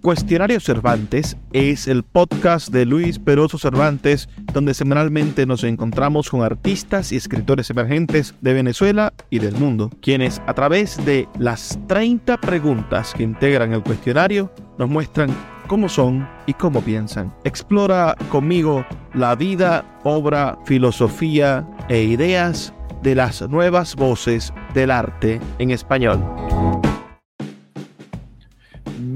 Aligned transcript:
Cuestionario 0.00 0.60
Cervantes 0.60 1.36
es 1.52 1.86
el 1.86 2.04
podcast 2.04 2.70
de 2.70 2.86
Luis 2.86 3.18
Peroso 3.18 3.58
Cervantes, 3.58 4.30
donde 4.54 4.72
semanalmente 4.72 5.44
nos 5.44 5.62
encontramos 5.62 6.30
con 6.30 6.42
artistas 6.42 7.12
y 7.12 7.16
escritores 7.16 7.68
emergentes 7.68 8.34
de 8.40 8.54
Venezuela 8.54 9.12
y 9.28 9.40
del 9.40 9.56
mundo, 9.56 9.90
quienes 10.00 10.40
a 10.46 10.54
través 10.54 11.04
de 11.04 11.28
las 11.38 11.78
30 11.86 12.38
preguntas 12.38 13.12
que 13.14 13.24
integran 13.24 13.74
el 13.74 13.82
cuestionario 13.82 14.50
nos 14.78 14.88
muestran 14.88 15.36
cómo 15.66 15.88
son 15.90 16.26
y 16.46 16.54
cómo 16.54 16.80
piensan. 16.80 17.34
Explora 17.44 18.16
conmigo 18.30 18.86
la 19.12 19.34
vida, 19.34 19.84
obra, 20.02 20.58
filosofía 20.64 21.68
e 21.90 22.02
ideas 22.04 22.72
de 23.02 23.14
las 23.14 23.42
nuevas 23.50 23.94
voces 23.96 24.52
del 24.72 24.92
arte 24.92 25.40
en 25.58 25.70
español. 25.72 26.24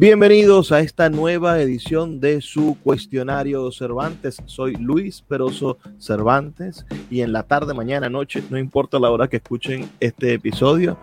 Bienvenidos 0.04 0.70
a 0.70 0.80
esta 0.80 1.08
nueva 1.08 1.58
edición 1.62 2.20
de 2.20 2.42
su 2.42 2.76
cuestionario 2.84 3.72
Cervantes. 3.72 4.36
Soy 4.44 4.74
Luis 4.74 5.22
Peroso 5.22 5.78
Cervantes 5.98 6.84
y 7.10 7.22
en 7.22 7.32
la 7.32 7.44
tarde, 7.44 7.72
mañana, 7.72 8.10
noche, 8.10 8.42
no 8.50 8.58
importa 8.58 8.98
la 8.98 9.10
hora 9.10 9.28
que 9.28 9.38
escuchen 9.38 9.90
este 10.00 10.34
episodio, 10.34 10.98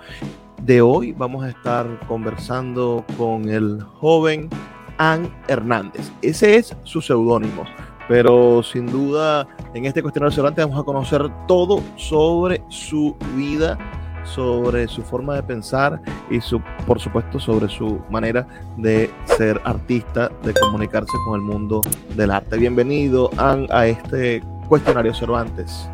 de 0.62 0.82
hoy 0.82 1.14
vamos 1.14 1.44
a 1.44 1.50
estar 1.50 1.88
conversando 2.08 3.04
con 3.18 3.50
el 3.50 3.82
joven 3.82 4.52
An 5.00 5.34
Hernández. 5.48 6.12
Ese 6.22 6.58
es 6.58 6.78
su 6.84 7.02
seudónimo, 7.02 7.66
pero 8.08 8.62
sin 8.62 8.86
duda 8.86 9.48
en 9.74 9.86
este 9.86 10.04
cuestionario 10.04 10.36
Cervantes 10.36 10.64
vamos 10.64 10.80
a 10.80 10.86
conocer 10.86 11.28
todo 11.48 11.82
sobre 11.96 12.62
su 12.70 13.18
vida 13.36 13.80
sobre 14.24 14.88
su 14.88 15.02
forma 15.04 15.36
de 15.36 15.44
pensar 15.44 16.00
y 16.30 16.40
su, 16.42 16.62
por 16.86 17.00
supuesto 17.00 17.40
sobre 17.40 17.68
su 17.70 18.02
manera 18.10 18.48
de 18.78 19.10
ser 19.26 19.60
artista, 19.64 20.30
de 20.44 20.54
comunicarse 20.54 21.18
con 21.26 21.36
el 21.36 21.42
mundo 21.42 21.82
del 22.16 22.32
arte. 22.32 22.58
Bienvenido 22.58 23.30
a 23.38 23.88
este 23.88 24.42
cuestionario 24.68 25.14
Cervantes. 25.14 25.90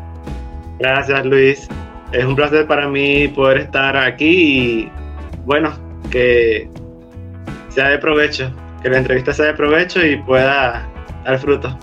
Gracias 0.78 1.24
Luis, 1.24 1.68
es 2.12 2.24
un 2.24 2.36
placer 2.36 2.66
para 2.66 2.88
mí 2.88 3.28
poder 3.28 3.58
estar 3.58 3.96
aquí 3.96 4.84
y 4.84 4.92
bueno, 5.44 5.72
que 6.10 6.70
sea 7.68 7.88
de 7.88 7.98
provecho, 7.98 8.50
que 8.82 8.90
la 8.90 8.98
entrevista 8.98 9.32
sea 9.32 9.46
de 9.46 9.54
provecho 9.54 10.04
y 10.04 10.16
pueda 10.16 10.88
dar 11.24 11.38
fruto. 11.38 11.76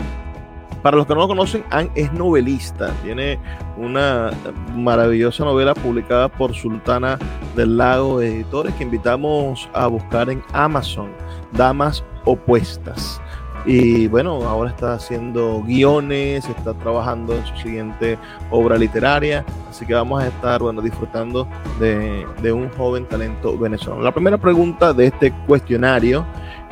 Para 0.86 0.98
los 0.98 1.08
que 1.08 1.16
no 1.16 1.22
lo 1.22 1.28
conocen, 1.28 1.64
Anne 1.72 1.90
es 1.96 2.14
novelista. 2.14 2.94
Tiene 3.02 3.40
una 3.76 4.30
maravillosa 4.76 5.44
novela 5.44 5.74
publicada 5.74 6.30
por 6.30 6.54
Sultana 6.54 7.18
del 7.56 7.76
Lago 7.76 8.22
Editores 8.22 8.72
que 8.76 8.84
invitamos 8.84 9.68
a 9.74 9.88
buscar 9.88 10.30
en 10.30 10.44
Amazon, 10.54 11.10
Damas 11.54 12.04
Opuestas. 12.24 13.20
Y 13.66 14.06
bueno, 14.10 14.48
ahora 14.48 14.70
está 14.70 14.94
haciendo 14.94 15.64
guiones, 15.64 16.48
está 16.48 16.76
trabajando 16.76 17.36
en 17.36 17.44
su 17.48 17.58
siguiente 17.64 18.20
obra 18.52 18.78
literaria, 18.78 19.44
así 19.68 19.88
que 19.88 19.96
vamos 19.96 20.22
a 20.22 20.28
estar 20.28 20.62
bueno, 20.62 20.84
disfrutando 20.84 21.48
de, 21.80 22.28
de 22.44 22.54
un 22.54 22.70
joven 22.70 23.08
talento 23.08 23.58
venezolano. 23.58 24.04
La 24.04 24.12
primera 24.12 24.38
pregunta 24.38 24.94
de 24.94 25.08
este 25.08 25.32
cuestionario 25.48 26.24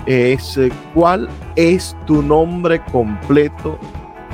es 0.05 0.59
¿cuál 0.93 1.29
es 1.55 1.97
tu 2.05 2.21
nombre 2.21 2.79
completo 2.91 3.79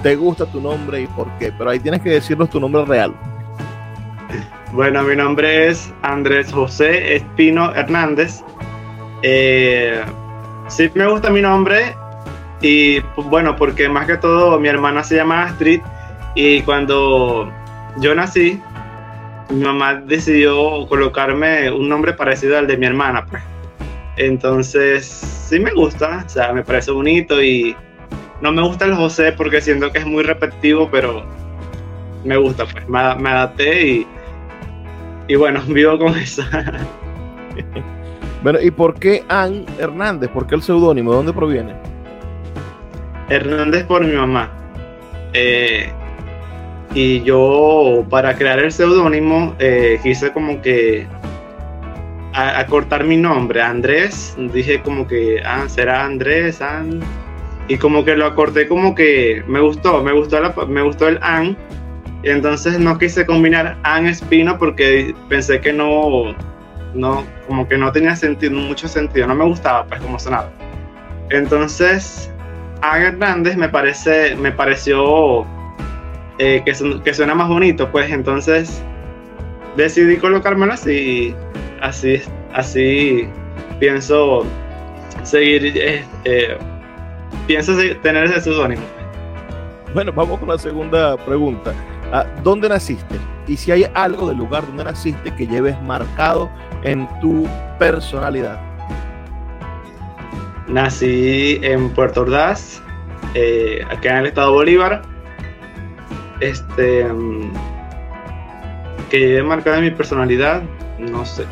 te 0.02 0.16
gusta 0.16 0.46
tu 0.46 0.62
nombre 0.62 1.02
y 1.02 1.08
por 1.08 1.28
qué, 1.38 1.52
pero 1.58 1.70
ahí 1.70 1.80
tienes 1.80 2.02
que 2.02 2.10
decirnos 2.10 2.50
tu 2.50 2.60
nombre 2.60 2.86
real. 2.86 3.14
Bueno, 4.72 5.02
mi 5.04 5.16
nombre 5.16 5.68
es 5.68 5.92
Andrés 6.04 6.52
José 6.52 7.16
Espino 7.16 7.74
Hernández. 7.74 8.44
Eh, 9.24 10.02
sí 10.68 10.90
me 10.94 11.08
gusta 11.08 11.30
mi 11.30 11.42
nombre 11.42 11.96
y 12.62 13.00
bueno, 13.16 13.56
porque 13.56 13.90
más 13.90 14.06
que 14.06 14.18
todo 14.18 14.60
mi 14.60 14.68
hermana 14.68 15.04
se 15.04 15.16
llama 15.16 15.44
Astrid 15.44 15.82
y 16.36 16.62
cuando 16.62 17.52
yo 17.98 18.14
nací, 18.14 18.62
mi 19.50 19.64
mamá 19.64 19.96
decidió 19.96 20.86
colocarme 20.88 21.72
un 21.72 21.90
nombre 21.90 22.14
parecido 22.14 22.58
al 22.58 22.68
de 22.68 22.78
mi 22.78 22.86
hermana. 22.86 23.26
Pues. 23.26 23.42
Entonces, 24.18 25.06
sí 25.06 25.60
me 25.60 25.72
gusta, 25.72 26.24
o 26.26 26.30
sea, 26.30 26.54
me 26.54 26.64
parece 26.64 26.92
bonito 26.92 27.42
y 27.42 27.76
no 28.42 28.52
me 28.52 28.62
gusta 28.62 28.86
el 28.86 28.96
José 28.96 29.34
porque 29.34 29.62
siento 29.62 29.92
que 29.92 30.00
es 30.00 30.06
muy 30.06 30.24
repetitivo, 30.24 30.90
pero 30.92 31.26
me 32.24 32.38
gusta, 32.38 32.66
pues 32.66 32.88
me, 32.88 33.00
adapté 33.00 33.88
y, 33.88 34.08
y 35.28 35.36
bueno, 35.36 35.62
vivo 35.68 35.98
con 35.98 36.16
eso. 36.18 36.44
bueno, 38.44 38.60
¿y 38.62 38.72
por 38.72 38.96
qué 38.96 39.24
Ann 39.28 39.66
Hernández? 39.78 40.30
¿Por 40.30 40.48
qué 40.48 40.56
el 40.56 40.62
seudónimo? 40.62 41.12
¿De 41.12 41.18
dónde 41.18 41.34
proviene? 41.34 41.74
Hernández 43.30 43.86
por 43.86 44.04
mi 44.04 44.14
mamá. 44.14 44.52
Eh, 45.34 45.92
y 46.96 47.22
yo, 47.22 48.06
para 48.10 48.36
crear 48.36 48.60
el 48.60 48.72
seudónimo, 48.72 49.56
eh, 49.60 50.00
quise 50.02 50.32
como 50.32 50.60
que 50.62 51.08
acortar 52.34 53.04
mi 53.04 53.18
nombre, 53.18 53.62
Andrés. 53.62 54.36
Dije 54.54 54.82
como 54.82 55.06
que, 55.06 55.42
ah, 55.46 55.66
será 55.68 56.06
Andrés, 56.06 56.62
Ann 56.62 57.02
y 57.70 57.78
como 57.78 58.04
que 58.04 58.16
lo 58.16 58.26
acorté 58.26 58.68
como 58.68 58.96
que 58.96 59.44
me 59.48 59.62
gustó, 59.62 60.04
me 60.04 60.12
gustó, 60.12 60.42
me 60.68 60.82
gustó 60.82 61.08
el 61.08 61.20
An. 61.22 61.56
Entonces 62.24 62.80
no 62.80 62.98
quise 62.98 63.26
combinar 63.26 63.78
An 63.84 64.08
Espino 64.08 64.58
porque 64.58 65.16
pensé 65.30 65.62
que 65.62 65.72
no, 65.72 66.36
no, 66.96 67.24
como 67.48 67.68
que 67.68 67.78
no 67.78 67.92
tenía 67.92 68.16
sentido, 68.16 68.54
mucho 68.54 68.88
sentido, 68.88 69.28
no 69.28 69.36
me 69.36 69.46
gustaba 69.46 69.86
pues 69.86 70.02
como 70.02 70.18
sonaba. 70.18 70.52
Entonces, 71.30 72.34
An 72.82 73.04
Hernández 73.04 73.56
me 73.56 73.70
parece, 73.70 74.36
me 74.36 74.52
pareció 74.52 75.46
eh, 76.40 76.64
que, 76.66 76.74
que 77.04 77.14
suena 77.14 77.36
más 77.36 77.50
bonito, 77.50 77.88
pues 77.92 78.12
entonces 78.12 78.82
decidí 79.78 80.18
colocármelo 80.18 80.74
así, 80.74 81.36
así, 81.82 82.20
así 82.52 83.30
pienso 83.80 84.44
seguir 85.24 85.78
eh, 85.78 86.04
eh 86.26 86.58
piensas 87.50 87.78
tener 88.04 88.26
ese 88.26 88.42
seudónimo? 88.42 88.84
Bueno, 89.96 90.14
vamos 90.14 90.38
con 90.38 90.50
la 90.50 90.60
segunda 90.60 91.18
pregunta. 91.18 91.74
Ah, 92.14 92.24
¿Dónde 92.44 92.70
naciste? 92.70 93.16
Y 93.48 93.58
si 93.58 93.72
hay 93.72 93.88
algo 93.96 94.28
del 94.28 94.38
lugar 94.38 94.68
donde 94.68 94.84
naciste 94.84 95.34
que 95.34 95.48
lleves 95.48 95.82
marcado 95.82 96.48
en 96.84 97.10
tu 97.22 97.48
personalidad. 97.80 98.62
Nací 100.68 101.60
en 101.64 101.90
Puerto 101.90 102.22
Ordaz, 102.22 102.84
eh, 103.34 103.82
acá 103.90 104.12
en 104.12 104.18
el 104.18 104.26
estado 104.28 104.54
Bolívar. 104.54 105.02
Este. 106.42 107.04
Mm, 107.04 107.52
que 109.10 109.20
lleve 109.22 109.42
marcado 109.42 109.78
en 109.78 109.86
mi 109.86 109.92
personalidad, 109.92 110.62
no 111.00 111.26
sé. 111.26 111.46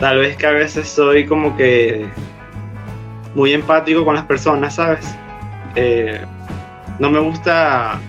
Tal 0.00 0.16
vez 0.20 0.38
que 0.38 0.46
a 0.46 0.52
veces 0.52 0.88
soy 0.88 1.26
como 1.26 1.54
que 1.58 2.08
muy 3.34 3.52
empático 3.52 4.04
con 4.04 4.14
las 4.14 4.24
personas, 4.24 4.74
¿sabes? 4.74 5.06
Eh, 5.74 6.20
no 6.98 7.10
me 7.10 7.18
gusta 7.20 8.00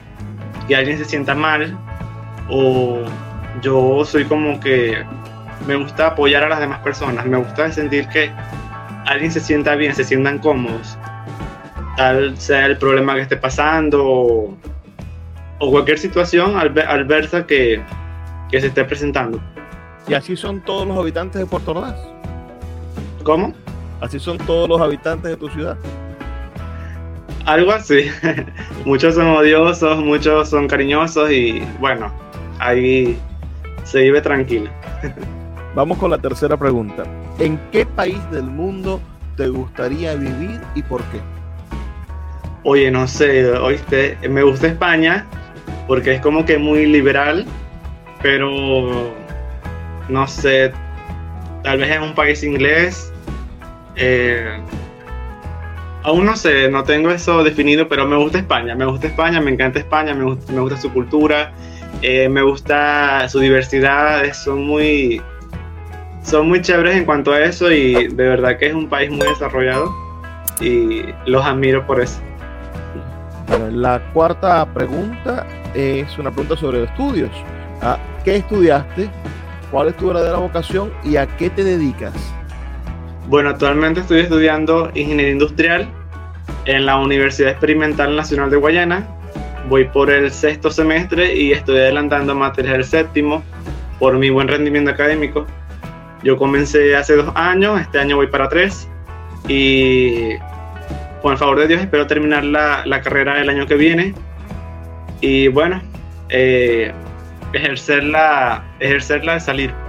que 0.67 0.75
alguien 0.75 0.97
se 0.97 1.05
sienta 1.05 1.35
mal 1.35 1.77
o 2.49 3.03
yo 3.61 4.03
soy 4.05 4.25
como 4.25 4.59
que 4.59 5.03
me 5.67 5.75
gusta 5.75 6.07
apoyar 6.07 6.43
a 6.43 6.49
las 6.49 6.59
demás 6.59 6.79
personas, 6.79 7.25
me 7.25 7.37
gusta 7.37 7.71
sentir 7.71 8.07
que 8.07 8.31
alguien 9.05 9.31
se 9.31 9.39
sienta 9.39 9.75
bien, 9.75 9.93
se 9.93 10.03
sientan 10.03 10.39
cómodos, 10.39 10.97
tal 11.97 12.37
sea 12.37 12.65
el 12.65 12.77
problema 12.77 13.15
que 13.15 13.21
esté 13.21 13.37
pasando 13.37 14.03
o, 14.05 14.57
cualquier 15.59 15.99
situación 15.99 16.57
adversa 16.57 17.45
que, 17.45 17.81
que 18.49 18.61
se 18.61 18.67
esté 18.67 18.85
presentando. 18.85 19.39
¿Y 20.07 20.13
así 20.13 20.35
son 20.35 20.61
todos 20.61 20.87
los 20.87 20.97
habitantes 20.97 21.41
de 21.41 21.45
Puerto 21.45 21.71
Ordaz? 21.71 21.99
¿Cómo? 23.23 23.53
¿Así 24.01 24.19
son 24.19 24.37
todos 24.37 24.69
los 24.69 24.79
habitantes 24.79 25.31
de 25.31 25.37
tu 25.37 25.49
ciudad? 25.49 25.77
Algo 27.45 27.71
así. 27.71 28.09
muchos 28.85 29.15
son 29.15 29.27
odiosos, 29.27 30.03
muchos 30.03 30.49
son 30.49 30.67
cariñosos 30.67 31.31
y 31.31 31.61
bueno, 31.79 32.11
ahí 32.59 33.17
se 33.83 34.01
vive 34.01 34.21
tranquilo. 34.21 34.69
Vamos 35.75 35.97
con 35.97 36.11
la 36.11 36.17
tercera 36.17 36.57
pregunta. 36.57 37.03
¿En 37.39 37.59
qué 37.71 37.85
país 37.85 38.19
del 38.31 38.43
mundo 38.43 38.99
te 39.35 39.47
gustaría 39.47 40.15
vivir 40.15 40.59
y 40.75 40.83
por 40.83 41.01
qué? 41.05 41.19
Oye, 42.63 42.91
no 42.91 43.07
sé, 43.07 43.51
oíste, 43.51 44.17
me 44.29 44.43
gusta 44.43 44.67
España 44.67 45.25
porque 45.87 46.15
es 46.15 46.21
como 46.21 46.45
que 46.45 46.57
muy 46.57 46.85
liberal, 46.85 47.45
pero 48.21 49.13
no 50.09 50.27
sé, 50.27 50.71
tal 51.63 51.79
vez 51.79 51.91
en 51.91 52.03
un 52.03 52.13
país 52.13 52.43
inglés 52.43 53.13
eh, 53.99 54.57
aún 56.03 56.25
no 56.25 56.35
sé, 56.35 56.69
no 56.69 56.83
tengo 56.83 57.11
eso 57.11 57.43
definido, 57.43 57.87
pero 57.89 58.07
me 58.07 58.15
gusta 58.15 58.39
España, 58.39 58.73
me 58.75 58.85
gusta 58.85 59.07
España, 59.07 59.41
me 59.41 59.51
encanta 59.51 59.79
España, 59.79 60.13
me 60.13 60.23
gusta, 60.23 60.77
su 60.77 60.91
cultura, 60.91 61.51
eh, 62.01 62.29
me 62.29 62.41
gusta 62.41 63.27
su 63.27 63.39
diversidad, 63.39 64.31
son 64.33 64.65
muy, 64.65 65.21
son 66.23 66.47
muy 66.47 66.61
chéveres 66.61 66.95
en 66.95 67.05
cuanto 67.05 67.33
a 67.33 67.41
eso 67.41 67.71
y 67.71 68.07
de 68.07 68.29
verdad 68.29 68.57
que 68.57 68.67
es 68.67 68.73
un 68.73 68.87
país 68.87 69.11
muy 69.11 69.27
desarrollado. 69.27 69.93
y 70.61 71.05
los 71.25 71.45
admiro 71.45 71.85
por 71.85 72.01
eso. 72.01 72.19
la 73.71 74.01
cuarta 74.13 74.65
pregunta 74.73 75.45
es 75.73 76.17
una 76.17 76.31
pregunta 76.31 76.57
sobre 76.57 76.83
estudios. 76.83 77.31
Ah, 77.81 77.97
¿Qué 78.23 78.37
estudiaste? 78.37 79.09
¿Cuál 79.71 79.89
es 79.89 79.97
tu 79.97 80.07
verdadera 80.07 80.37
vocación 80.37 80.91
y 81.03 81.15
a 81.17 81.27
qué 81.27 81.49
te 81.49 81.63
dedicas? 81.63 82.13
Bueno, 83.29 83.51
actualmente 83.51 83.99
estoy 83.99 84.21
estudiando 84.21 84.89
ingeniería 84.95 85.33
industrial 85.33 85.87
en 86.65 86.87
la 86.87 86.97
Universidad 86.97 87.51
Experimental 87.51 88.15
Nacional 88.15 88.49
de 88.49 88.57
Guayana. 88.57 89.07
Voy 89.67 89.85
por 89.85 90.09
el 90.09 90.31
sexto 90.31 90.71
semestre 90.71 91.35
y 91.35 91.51
estoy 91.51 91.77
adelantando 91.77 92.33
materias 92.33 92.73
del 92.73 92.85
séptimo 92.85 93.43
por 93.99 94.17
mi 94.17 94.31
buen 94.31 94.47
rendimiento 94.47 94.89
académico. 94.89 95.45
Yo 96.23 96.37
comencé 96.37 96.95
hace 96.95 97.17
dos 97.17 97.31
años, 97.35 97.79
este 97.79 97.99
año 97.99 98.15
voy 98.15 98.25
para 98.25 98.49
tres 98.49 98.89
y 99.47 100.35
con 101.21 101.33
el 101.33 101.37
favor 101.37 101.59
de 101.59 101.67
Dios 101.67 101.81
espero 101.81 102.07
terminar 102.07 102.43
la, 102.43 102.83
la 102.87 102.99
carrera 103.03 103.39
el 103.39 103.47
año 103.47 103.67
que 103.67 103.75
viene 103.75 104.15
y 105.21 105.49
bueno, 105.49 105.83
eh, 106.29 106.91
ejercerla, 107.53 108.63
ejercerla 108.79 109.35
de 109.35 109.39
salir. 109.39 109.88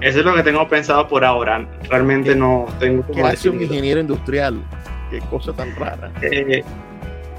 Eso 0.00 0.20
es 0.20 0.24
lo 0.24 0.34
que 0.34 0.42
tengo 0.42 0.66
pensado 0.68 1.08
por 1.08 1.24
ahora. 1.24 1.66
Realmente 1.88 2.34
no 2.34 2.66
tengo 2.78 3.02
como 3.02 3.26
hace 3.26 3.48
un 3.48 3.62
ingeniero 3.62 4.00
industrial? 4.00 4.62
Qué 5.10 5.20
cosa 5.30 5.52
tan 5.52 5.74
rara. 5.76 6.10
Eh, 6.22 6.62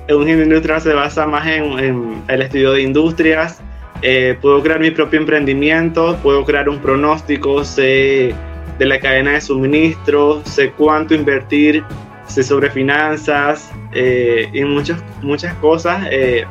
un 0.09 0.21
ingeniero 0.21 0.43
industrial 0.43 0.81
se 0.81 0.93
basa 0.93 1.25
más 1.27 1.47
en, 1.47 2.21
el 2.27 2.41
estudio 2.41 2.73
de 2.73 2.81
industrias. 2.81 3.61
Eh, 4.01 4.37
puedo 4.41 4.61
crear 4.63 4.79
mi 4.79 4.91
propio 4.91 5.19
emprendimiento, 5.19 6.17
puedo 6.23 6.45
crear 6.45 6.69
un 6.69 6.79
pronóstico, 6.79 7.63
sé 7.65 8.33
de 8.79 8.85
la 8.85 8.99
cadena 8.99 9.31
de 9.31 9.41
suministro, 9.41 10.41
sé 10.45 10.71
cuánto 10.71 11.13
invertir, 11.13 11.83
sé 12.27 12.43
sobre 12.43 12.69
finanzas 12.69 13.69
eh, 13.91 14.49
y 14.53 14.63
muchas, 14.63 15.03
muchas 15.21 15.53
cosas. 15.55 16.07
Eh, 16.11 16.45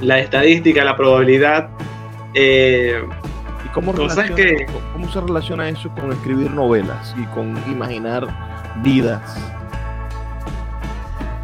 la 0.00 0.18
estadística, 0.20 0.84
la 0.84 0.96
probabilidad. 0.96 1.70
Eh, 2.34 3.02
¿Y 3.78 3.84
cómo, 3.84 3.94
que, 4.34 4.66
cómo 4.92 5.12
se 5.12 5.20
relaciona 5.20 5.68
eso 5.68 5.88
con 5.90 6.12
escribir 6.12 6.50
novelas 6.50 7.14
y 7.16 7.24
con 7.26 7.56
imaginar 7.70 8.26
vidas? 8.82 9.20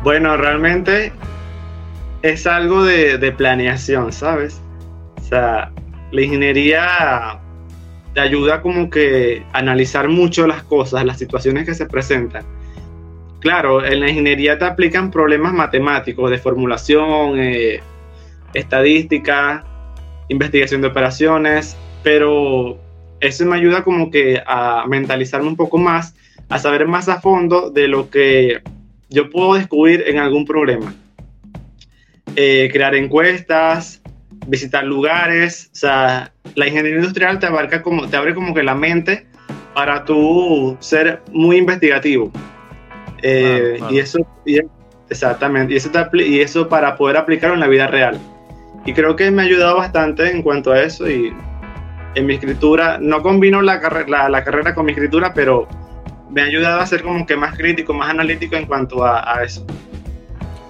Bueno, 0.02 0.36
realmente 0.36 1.12
es 2.22 2.46
algo 2.46 2.82
de, 2.84 3.18
de, 3.18 3.32
planeación, 3.32 4.12
¿sabes? 4.12 4.60
O 5.18 5.22
sea, 5.22 5.70
la 6.10 6.20
ingeniería 6.20 7.38
te 8.14 8.20
ayuda 8.20 8.62
como 8.62 8.90
que 8.90 9.44
a 9.52 9.58
analizar 9.58 10.08
mucho 10.08 10.46
las 10.46 10.62
cosas, 10.64 11.04
las 11.04 11.18
situaciones 11.18 11.66
que 11.66 11.74
se 11.74 11.86
presentan. 11.86 12.44
Claro, 13.40 13.84
en 13.84 14.00
la 14.00 14.08
ingeniería 14.08 14.58
te 14.58 14.64
aplican 14.64 15.10
problemas 15.10 15.52
matemáticos 15.52 16.30
de 16.30 16.38
formulación, 16.38 17.38
eh, 17.38 17.80
estadística, 18.54 19.64
investigación 20.28 20.80
de 20.80 20.88
operaciones, 20.88 21.76
pero 22.04 22.78
eso 23.18 23.44
me 23.46 23.56
ayuda 23.56 23.82
como 23.82 24.10
que 24.10 24.40
a 24.46 24.84
mentalizarme 24.86 25.48
un 25.48 25.56
poco 25.56 25.78
más, 25.78 26.14
a 26.48 26.60
saber 26.60 26.86
más 26.86 27.08
a 27.08 27.20
fondo 27.20 27.70
de 27.70 27.88
lo 27.88 28.10
que 28.10 28.62
yo 29.08 29.30
puedo 29.30 29.54
descubrir 29.54 30.04
en 30.06 30.18
algún 30.18 30.44
problema. 30.44 30.94
Eh, 32.36 32.68
crear 32.72 32.94
encuestas, 32.94 34.02
visitar 34.46 34.84
lugares, 34.84 35.70
o 35.72 35.76
sea, 35.76 36.32
la 36.54 36.66
ingeniería 36.66 36.98
industrial 36.98 37.38
te 37.38 37.46
abarca 37.46 37.82
como, 37.82 38.08
te 38.08 38.16
abre 38.16 38.34
como 38.34 38.54
que 38.54 38.62
la 38.62 38.74
mente 38.74 39.26
para 39.72 40.04
tú 40.04 40.76
ser 40.80 41.22
muy 41.32 41.56
investigativo. 41.56 42.30
Eh, 43.22 43.80
y 43.90 43.98
eso, 43.98 44.18
exactamente, 45.08 45.72
y 45.72 45.76
eso, 45.76 45.90
y 46.12 46.40
eso 46.40 46.68
para 46.68 46.96
poder 46.96 47.16
aplicarlo 47.16 47.54
en 47.54 47.60
la 47.60 47.68
vida 47.68 47.86
real. 47.86 48.18
Y 48.84 48.92
creo 48.92 49.16
que 49.16 49.30
me 49.30 49.42
ha 49.42 49.44
ayudado 49.46 49.76
bastante 49.76 50.30
en 50.30 50.42
cuanto 50.42 50.72
a 50.72 50.82
eso 50.82 51.08
y 51.08 51.32
en 52.14 52.26
mi 52.26 52.34
escritura, 52.34 52.98
no 53.00 53.22
combino 53.22 53.62
la, 53.62 53.80
la, 54.06 54.28
la 54.28 54.44
carrera 54.44 54.74
con 54.74 54.86
mi 54.86 54.92
escritura, 54.92 55.32
pero 55.34 55.66
me 56.30 56.42
ha 56.42 56.44
ayudado 56.44 56.80
a 56.80 56.86
ser 56.86 57.02
como 57.02 57.24
que 57.26 57.36
más 57.36 57.56
crítico, 57.56 57.94
más 57.94 58.10
analítico 58.10 58.56
en 58.56 58.66
cuanto 58.66 59.04
a, 59.04 59.36
a 59.36 59.44
eso. 59.44 59.66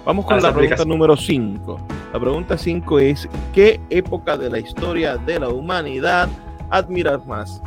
Vamos 0.05 0.25
con 0.25 0.41
la 0.41 0.53
pregunta 0.53 0.85
número 0.85 1.17
5. 1.17 1.87
La 2.13 2.19
pregunta 2.19 2.57
5 2.57 2.99
es, 2.99 3.27
¿qué 3.53 3.79
época 3.89 4.37
de 4.37 4.49
la 4.49 4.59
historia 4.59 5.17
de 5.17 5.39
la 5.39 5.49
humanidad 5.49 6.29
admiras 6.69 7.25
más? 7.25 7.61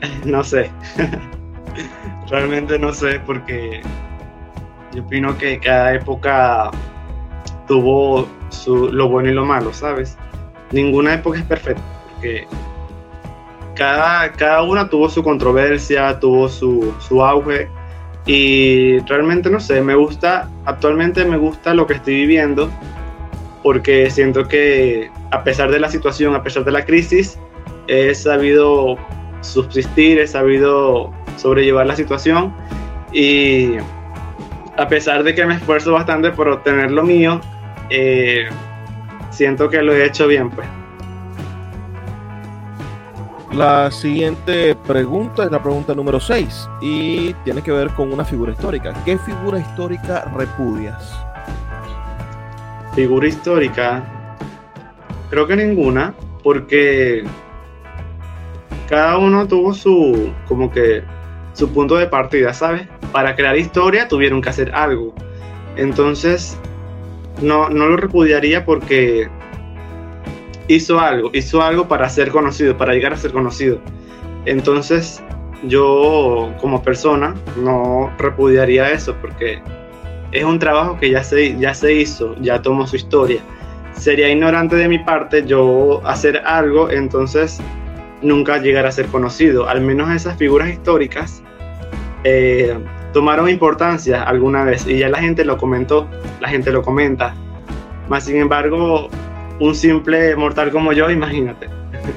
No 0.24 0.44
sé. 0.44 0.70
Realmente 2.28 2.78
no 2.78 2.92
sé 2.92 3.20
porque 3.20 3.80
yo 4.92 5.02
opino 5.02 5.36
que 5.36 5.58
cada 5.58 5.94
época 5.94 6.70
tuvo 7.66 8.28
su, 8.50 8.92
lo 8.92 9.08
bueno 9.08 9.30
y 9.30 9.34
lo 9.34 9.44
malo, 9.44 9.72
¿sabes? 9.72 10.16
Ninguna 10.72 11.14
época 11.14 11.38
es 11.38 11.44
perfecta 11.44 11.82
porque 12.12 12.46
cada, 13.74 14.30
cada 14.32 14.62
una 14.62 14.88
tuvo 14.88 15.08
su 15.08 15.22
controversia, 15.22 16.18
tuvo 16.20 16.48
su, 16.48 16.94
su 17.00 17.24
auge 17.24 17.68
y 18.26 18.98
realmente 19.00 19.50
no 19.50 19.58
sé, 19.58 19.80
me 19.80 19.94
gusta, 19.94 20.48
actualmente 20.66 21.24
me 21.24 21.36
gusta 21.36 21.74
lo 21.74 21.86
que 21.86 21.94
estoy 21.94 22.14
viviendo 22.14 22.70
porque 23.62 24.10
siento 24.10 24.46
que 24.46 25.10
a 25.30 25.44
pesar 25.44 25.70
de 25.70 25.80
la 25.80 25.90
situación, 25.90 26.34
a 26.34 26.42
pesar 26.42 26.64
de 26.64 26.72
la 26.72 26.84
crisis, 26.84 27.38
he 27.88 28.14
sabido 28.14 28.96
subsistir, 29.40 30.18
he 30.18 30.26
sabido 30.26 31.12
sobrellevar 31.36 31.86
la 31.86 31.96
situación 31.96 32.54
y 33.12 33.76
a 34.76 34.88
pesar 34.88 35.22
de 35.24 35.34
que 35.34 35.44
me 35.44 35.54
esfuerzo 35.54 35.92
bastante 35.92 36.30
por 36.30 36.48
obtener 36.48 36.90
lo 36.90 37.02
mío, 37.02 37.40
eh, 37.90 38.48
siento 39.30 39.68
que 39.68 39.82
lo 39.82 39.94
he 39.94 40.04
hecho 40.04 40.26
bien 40.26 40.50
pues. 40.50 40.66
La 43.52 43.90
siguiente 43.90 44.76
pregunta 44.86 45.44
es 45.44 45.50
la 45.50 45.60
pregunta 45.60 45.92
número 45.92 46.20
6 46.20 46.68
y 46.80 47.34
tiene 47.44 47.62
que 47.62 47.72
ver 47.72 47.88
con 47.90 48.12
una 48.12 48.24
figura 48.24 48.52
histórica. 48.52 48.94
¿Qué 49.04 49.18
figura 49.18 49.58
histórica 49.58 50.30
repudias? 50.36 51.18
Figura 52.94 53.26
histórica, 53.26 54.04
creo 55.30 55.48
que 55.48 55.56
ninguna, 55.56 56.14
porque 56.44 57.24
cada 58.88 59.18
uno 59.18 59.48
tuvo 59.48 59.74
su, 59.74 60.32
como 60.46 60.70
que, 60.70 61.02
su 61.52 61.70
punto 61.70 61.96
de 61.96 62.06
partida, 62.06 62.54
¿sabes? 62.54 62.86
Para 63.10 63.34
crear 63.34 63.56
historia 63.56 64.06
tuvieron 64.06 64.40
que 64.42 64.48
hacer 64.48 64.72
algo. 64.74 65.12
Entonces, 65.76 66.56
no, 67.40 67.68
no 67.68 67.86
lo 67.88 67.96
repudiaría 67.96 68.64
porque 68.64 69.28
hizo 70.68 71.00
algo, 71.00 71.30
hizo 71.32 71.62
algo 71.62 71.88
para 71.88 72.08
ser 72.08 72.30
conocido, 72.30 72.76
para 72.76 72.92
llegar 72.92 73.12
a 73.12 73.16
ser 73.16 73.32
conocido. 73.32 73.80
Entonces, 74.46 75.22
yo 75.64 76.52
como 76.60 76.82
persona 76.82 77.34
no 77.56 78.12
repudiaría 78.18 78.90
eso 78.90 79.14
porque 79.20 79.60
es 80.32 80.44
un 80.44 80.58
trabajo 80.58 80.98
que 80.98 81.10
ya 81.10 81.24
se, 81.24 81.58
ya 81.58 81.74
se 81.74 81.92
hizo, 81.92 82.34
ya 82.40 82.62
tomó 82.62 82.86
su 82.86 82.96
historia. 82.96 83.40
Sería 83.92 84.30
ignorante 84.30 84.76
de 84.76 84.88
mi 84.88 84.98
parte 85.00 85.44
yo 85.44 86.00
hacer 86.06 86.38
algo, 86.46 86.90
entonces 86.90 87.60
nunca 88.22 88.58
llegar 88.58 88.86
a 88.86 88.92
ser 88.92 89.06
conocido. 89.06 89.68
Al 89.68 89.80
menos 89.80 90.10
esas 90.10 90.36
figuras 90.38 90.70
históricas 90.70 91.42
eh, 92.24 92.78
tomaron 93.12 93.48
importancia 93.48 94.22
alguna 94.22 94.64
vez 94.64 94.86
y 94.86 94.98
ya 94.98 95.08
la 95.08 95.18
gente 95.18 95.44
lo 95.44 95.56
comentó, 95.56 96.06
la 96.40 96.48
gente 96.48 96.70
lo 96.70 96.82
comenta. 96.82 97.34
Más 98.08 98.24
sin 98.24 98.36
embargo, 98.36 99.08
un 99.60 99.74
simple 99.74 100.34
mortal 100.36 100.70
como 100.70 100.92
yo, 100.92 101.10
imagínate. 101.10 101.68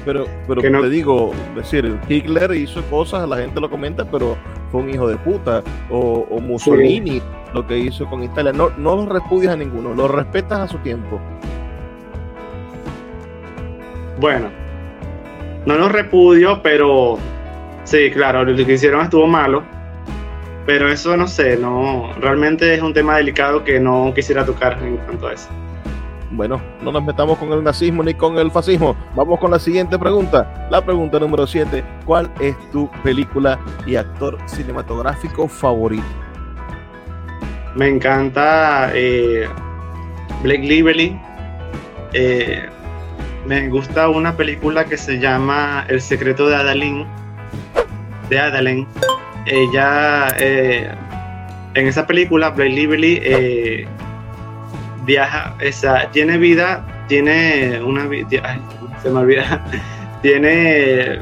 Pero, 0.04 0.26
pero 0.48 0.62
te 0.62 0.88
digo, 0.88 1.32
decir, 1.54 1.98
Hitler 2.08 2.52
hizo 2.54 2.82
cosas, 2.84 3.28
la 3.28 3.36
gente 3.36 3.60
lo 3.60 3.68
comenta, 3.70 4.04
pero 4.04 4.36
fue 4.70 4.80
un 4.80 4.90
hijo 4.90 5.06
de 5.06 5.16
puta. 5.16 5.62
O, 5.90 6.40
Mussolini, 6.40 7.20
lo 7.52 7.66
que 7.66 7.78
hizo 7.78 8.06
con 8.06 8.22
Italia. 8.22 8.52
No, 8.52 8.70
no 8.76 8.96
lo 8.96 9.06
repudias 9.06 9.52
a 9.52 9.56
ninguno, 9.56 9.94
lo 9.94 10.08
respetas 10.08 10.60
a 10.60 10.68
su 10.68 10.78
tiempo. 10.78 11.20
Bueno, 14.20 14.48
no 15.66 15.76
lo 15.76 15.88
repudio, 15.88 16.60
pero 16.62 17.18
sí, 17.84 18.10
claro, 18.10 18.44
lo 18.44 18.56
que 18.56 18.72
hicieron 18.72 19.02
estuvo 19.02 19.26
malo. 19.26 19.62
Pero 20.66 20.88
eso 20.88 21.16
no 21.16 21.26
sé, 21.26 21.56
no, 21.56 22.12
realmente 22.20 22.74
es 22.74 22.80
un 22.80 22.94
tema 22.94 23.16
delicado 23.16 23.62
que 23.64 23.78
no 23.78 24.12
quisiera 24.14 24.46
tocar 24.46 24.78
en 24.82 24.96
cuanto 24.98 25.28
a 25.28 25.32
eso. 25.34 25.48
Bueno, 26.30 26.60
no 26.82 26.90
nos 26.90 27.04
metamos 27.04 27.38
con 27.38 27.52
el 27.52 27.62
nazismo 27.62 28.02
ni 28.02 28.14
con 28.14 28.38
el 28.38 28.50
fascismo. 28.50 28.96
Vamos 29.14 29.38
con 29.38 29.52
la 29.52 29.58
siguiente 29.58 29.98
pregunta. 29.98 30.66
La 30.70 30.84
pregunta 30.84 31.20
número 31.20 31.46
7. 31.46 31.84
¿Cuál 32.04 32.28
es 32.40 32.56
tu 32.72 32.90
película 33.04 33.60
y 33.86 33.94
actor 33.94 34.38
cinematográfico 34.46 35.46
favorito? 35.46 36.04
Me 37.76 37.88
encanta 37.88 38.90
eh, 38.94 39.46
Blake 40.42 40.62
Lively. 40.62 41.20
Eh, 42.14 42.68
me 43.46 43.68
gusta 43.68 44.08
una 44.08 44.36
película 44.36 44.86
que 44.86 44.96
se 44.96 45.20
llama 45.20 45.84
El 45.88 46.00
secreto 46.00 46.48
de 46.48 46.56
Adalín. 46.56 47.06
De 48.28 48.40
Adalén. 48.40 48.88
Ella, 49.46 50.28
eh, 50.38 50.90
en 51.74 51.86
esa 51.86 52.06
película, 52.06 52.50
Blake 52.50 52.70
Lively 52.70 53.20
eh, 53.22 53.86
viaja, 55.04 55.54
esa, 55.60 56.10
tiene 56.10 56.38
vida, 56.38 56.84
tiene 57.08 57.80
una 57.82 58.06
vida, 58.06 58.58
se 59.02 59.10
me 59.10 59.20
olvida, 59.20 59.64
tiene 60.22 61.20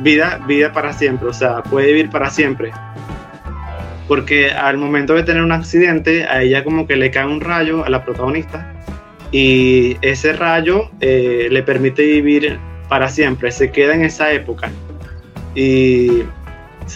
vida, 0.00 0.40
vida 0.46 0.72
para 0.72 0.92
siempre, 0.92 1.28
o 1.28 1.32
sea, 1.32 1.62
puede 1.62 1.88
vivir 1.88 2.10
para 2.10 2.30
siempre. 2.30 2.70
Porque 4.06 4.50
al 4.50 4.78
momento 4.78 5.14
de 5.14 5.22
tener 5.22 5.42
un 5.42 5.52
accidente, 5.52 6.24
a 6.24 6.42
ella 6.42 6.64
como 6.64 6.86
que 6.86 6.96
le 6.96 7.10
cae 7.10 7.26
un 7.26 7.40
rayo 7.40 7.84
a 7.84 7.90
la 7.90 8.04
protagonista 8.04 8.72
y 9.30 9.98
ese 10.00 10.32
rayo 10.32 10.90
eh, 11.00 11.48
le 11.50 11.62
permite 11.62 12.02
vivir 12.02 12.58
para 12.88 13.08
siempre, 13.08 13.52
se 13.52 13.70
queda 13.70 13.94
en 13.94 14.04
esa 14.04 14.32
época. 14.32 14.70
Y 15.54 16.22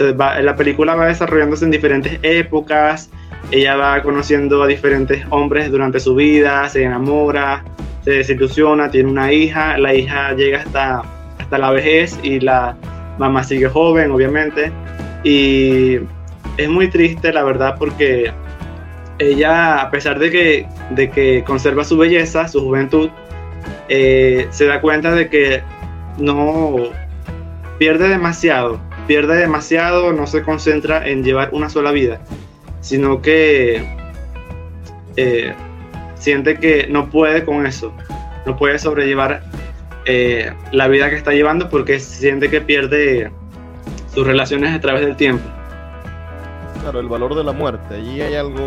la 0.01 0.57
película 0.57 0.95
va 0.95 1.07
desarrollándose 1.07 1.65
en 1.65 1.71
diferentes 1.71 2.19
épocas, 2.23 3.11
ella 3.51 3.77
va 3.77 4.03
conociendo 4.03 4.63
a 4.63 4.67
diferentes 4.67 5.25
hombres 5.31 5.71
durante 5.71 6.01
su 6.01 6.15
vida, 6.15 6.69
se 6.69 6.85
enamora, 6.85 7.65
se 8.03 8.13
desilusiona, 8.13 8.91
tiene 8.91 9.11
una 9.11 9.33
hija, 9.33 9.77
la 9.79 9.95
hija 9.95 10.33
llega 10.33 10.61
hasta, 10.61 11.03
hasta 11.39 11.59
la 11.59 11.71
vejez 11.71 12.19
y 12.23 12.41
la 12.41 12.77
mamá 13.19 13.45
sigue 13.45 13.69
joven, 13.69 14.11
obviamente. 14.11 14.73
Y 15.25 15.99
es 16.57 16.69
muy 16.69 16.89
triste, 16.89 17.33
la 17.33 17.45
verdad, 17.45 17.77
porque 17.79 18.33
ella, 19.19 19.83
a 19.83 19.91
pesar 19.91 20.19
de 20.19 20.31
que, 20.31 20.67
de 20.91 21.11
que 21.11 21.45
conserva 21.45 21.85
su 21.85 21.97
belleza, 21.97 22.49
su 22.49 22.61
juventud, 22.61 23.11
eh, 23.89 24.47
se 24.51 24.67
da 24.67 24.81
cuenta 24.81 25.15
de 25.15 25.29
que 25.29 25.63
no 26.19 26.77
pierde 27.79 28.09
demasiado, 28.09 28.81
pierde 29.07 29.37
demasiado, 29.37 30.13
no 30.13 30.27
se 30.27 30.43
concentra 30.43 31.07
en 31.09 31.25
llevar 31.25 31.51
una 31.53 31.69
sola 31.69 31.93
vida, 31.93 32.21
sino 32.81 33.23
que 33.23 33.87
eh, 35.17 35.55
siente 36.15 36.59
que 36.59 36.87
no 36.89 37.11
puede 37.11 37.45
con 37.45 37.67
eso, 37.67 37.93
no 38.47 38.57
puede 38.57 38.79
sobrellevar 38.79 39.43
eh, 40.05 40.53
la 40.73 40.89
vida 40.89 41.11
que 41.11 41.17
está 41.17 41.33
llevando 41.33 41.69
porque 41.69 42.01
siente 42.01 42.51
que 42.51 42.61
pierde 42.61 43.31
sus 44.13 44.27
relaciones 44.27 44.75
a 44.75 44.81
través 44.81 45.03
del 45.03 45.17
tiempo. 45.17 45.45
Claro, 46.81 47.01
el 47.01 47.09
valor 47.09 47.37
de 47.37 47.45
la 47.45 47.53
muerte, 47.53 47.95
allí 47.95 48.21
hay 48.21 48.35
algo 48.35 48.59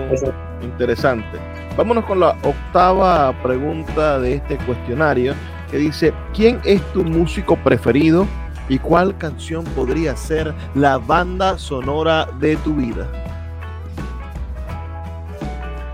interesante. 0.62 1.38
Vámonos 1.75 2.06
con 2.06 2.22
la 2.22 2.38
octava 2.44 3.34
pregunta 3.44 4.20
de 4.20 4.36
este 4.36 4.56
cuestionario 4.60 5.34
que 5.70 5.77
dice, 5.77 6.13
¿quién 6.34 6.62
es 6.63 6.82
tu 6.94 7.04
músico 7.04 7.58
preferido 7.58 8.25
y 8.69 8.79
cuál 8.79 9.17
canción 9.17 9.63
podría 9.63 10.15
ser 10.15 10.53
la 10.74 10.98
banda 10.98 11.57
sonora 11.57 12.27
de 12.39 12.55
tu 12.57 12.75
vida? 12.75 13.07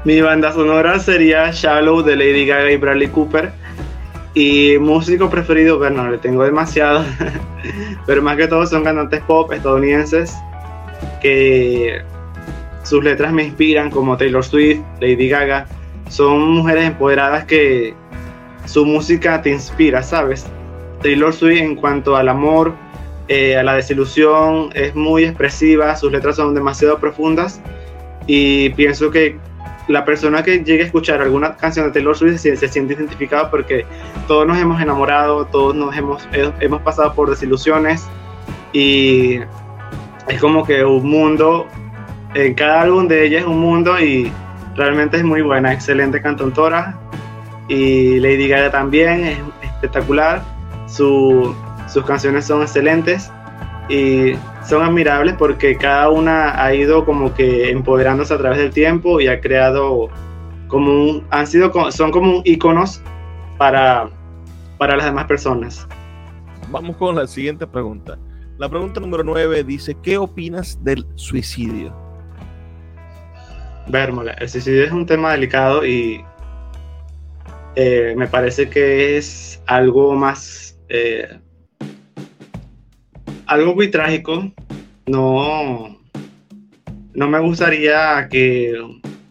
Mi 0.03 0.19
banda 0.19 0.51
sonora 0.51 0.97
sería 0.99 1.51
Shallow 1.51 2.01
de 2.01 2.15
Lady 2.15 2.47
Gaga 2.47 2.71
y 2.71 2.77
Bradley 2.77 3.07
Cooper. 3.09 3.51
Y 4.33 4.77
músico 4.79 5.29
preferido, 5.29 5.77
bueno, 5.77 6.09
le 6.09 6.17
tengo 6.17 6.43
demasiado, 6.43 7.03
pero 8.07 8.21
más 8.21 8.37
que 8.37 8.47
todo 8.47 8.65
son 8.65 8.83
cantantes 8.83 9.21
pop 9.27 9.51
estadounidenses 9.51 10.33
que 11.21 12.01
sus 12.83 13.03
letras 13.03 13.31
me 13.33 13.43
inspiran, 13.43 13.91
como 13.91 14.17
Taylor 14.17 14.43
Swift, 14.43 14.81
Lady 15.01 15.29
Gaga. 15.29 15.67
Son 16.09 16.49
mujeres 16.49 16.85
empoderadas 16.85 17.45
que 17.45 17.93
su 18.65 18.85
música 18.85 19.41
te 19.41 19.51
inspira, 19.51 20.01
¿sabes? 20.01 20.45
Taylor 21.01 21.33
Swift 21.33 21.61
en 21.61 21.75
cuanto 21.75 22.15
al 22.15 22.29
amor, 22.29 22.73
eh, 23.27 23.57
a 23.57 23.63
la 23.63 23.75
desilusión, 23.75 24.69
es 24.73 24.95
muy 24.95 25.23
expresiva, 25.25 25.95
sus 25.95 26.11
letras 26.11 26.35
son 26.35 26.53
demasiado 26.53 26.99
profundas 26.99 27.61
y 28.27 28.69
pienso 28.71 29.09
que 29.11 29.37
la 29.87 30.05
persona 30.05 30.43
que 30.43 30.63
llegue 30.63 30.83
a 30.83 30.85
escuchar 30.85 31.21
alguna 31.21 31.55
canción 31.55 31.85
de 31.87 31.91
Taylor 31.91 32.15
Swift 32.15 32.37
se, 32.37 32.55
siente 32.67 32.93
identificada 32.93 33.49
porque 33.49 33.85
todos 34.27 34.47
nos 34.47 34.57
hemos 34.57 34.81
enamorado, 34.81 35.45
todos 35.45 35.75
nos 35.75 35.95
hemos, 35.95 36.27
hemos 36.59 36.81
pasado 36.81 37.13
por 37.13 37.29
desilusiones 37.29 38.07
y 38.73 39.39
es 40.27 40.39
como 40.39 40.65
que 40.65 40.83
un 40.83 41.09
mundo, 41.09 41.67
en 42.33 42.53
cada 42.53 42.81
álbum 42.81 43.07
de 43.07 43.25
ella 43.25 43.39
es 43.39 43.45
un 43.45 43.59
mundo 43.59 43.99
y 43.99 44.31
realmente 44.75 45.17
es 45.17 45.23
muy 45.23 45.41
buena, 45.41 45.73
excelente 45.73 46.21
cantautora 46.21 46.97
y 47.67 48.19
Lady 48.19 48.47
Gaga 48.47 48.71
también 48.71 49.25
es 49.25 49.37
espectacular, 49.61 50.41
sus 50.91 52.05
canciones 52.05 52.45
son 52.45 52.61
excelentes 52.61 53.31
y 53.89 54.33
son 54.65 54.83
admirables 54.83 55.35
porque 55.35 55.75
cada 55.75 56.09
una 56.09 56.63
ha 56.63 56.73
ido 56.73 57.05
como 57.05 57.33
que 57.33 57.69
empoderándose 57.69 58.33
a 58.33 58.37
través 58.37 58.59
del 58.59 58.71
tiempo 58.71 59.19
y 59.19 59.27
ha 59.27 59.39
creado 59.41 60.09
como 60.67 60.91
un, 60.91 61.27
han 61.31 61.47
sido, 61.47 61.71
son 61.91 62.11
como 62.11 62.41
iconos 62.45 63.01
para, 63.57 64.09
para 64.77 64.95
las 64.95 65.05
demás 65.05 65.25
personas. 65.25 65.87
Vamos 66.69 66.95
con 66.95 67.15
la 67.15 67.27
siguiente 67.27 67.67
pregunta. 67.67 68.17
La 68.57 68.69
pregunta 68.69 68.99
número 68.99 69.23
9 69.23 69.63
dice, 69.63 69.97
¿qué 70.01 70.17
opinas 70.17 70.81
del 70.83 71.05
suicidio? 71.15 71.93
Vérmola, 73.87 74.33
el 74.33 74.47
suicidio 74.47 74.83
es 74.83 74.91
un 74.91 75.05
tema 75.05 75.31
delicado 75.31 75.85
y 75.85 76.23
eh, 77.75 78.13
me 78.15 78.27
parece 78.27 78.69
que 78.69 79.17
es 79.17 79.61
algo 79.65 80.13
más 80.13 80.70
eh, 80.93 81.39
algo 83.47 83.73
muy 83.73 83.89
trágico. 83.89 84.51
No, 85.07 85.97
no 87.13 87.29
me 87.29 87.39
gustaría 87.39 88.27
que 88.29 88.77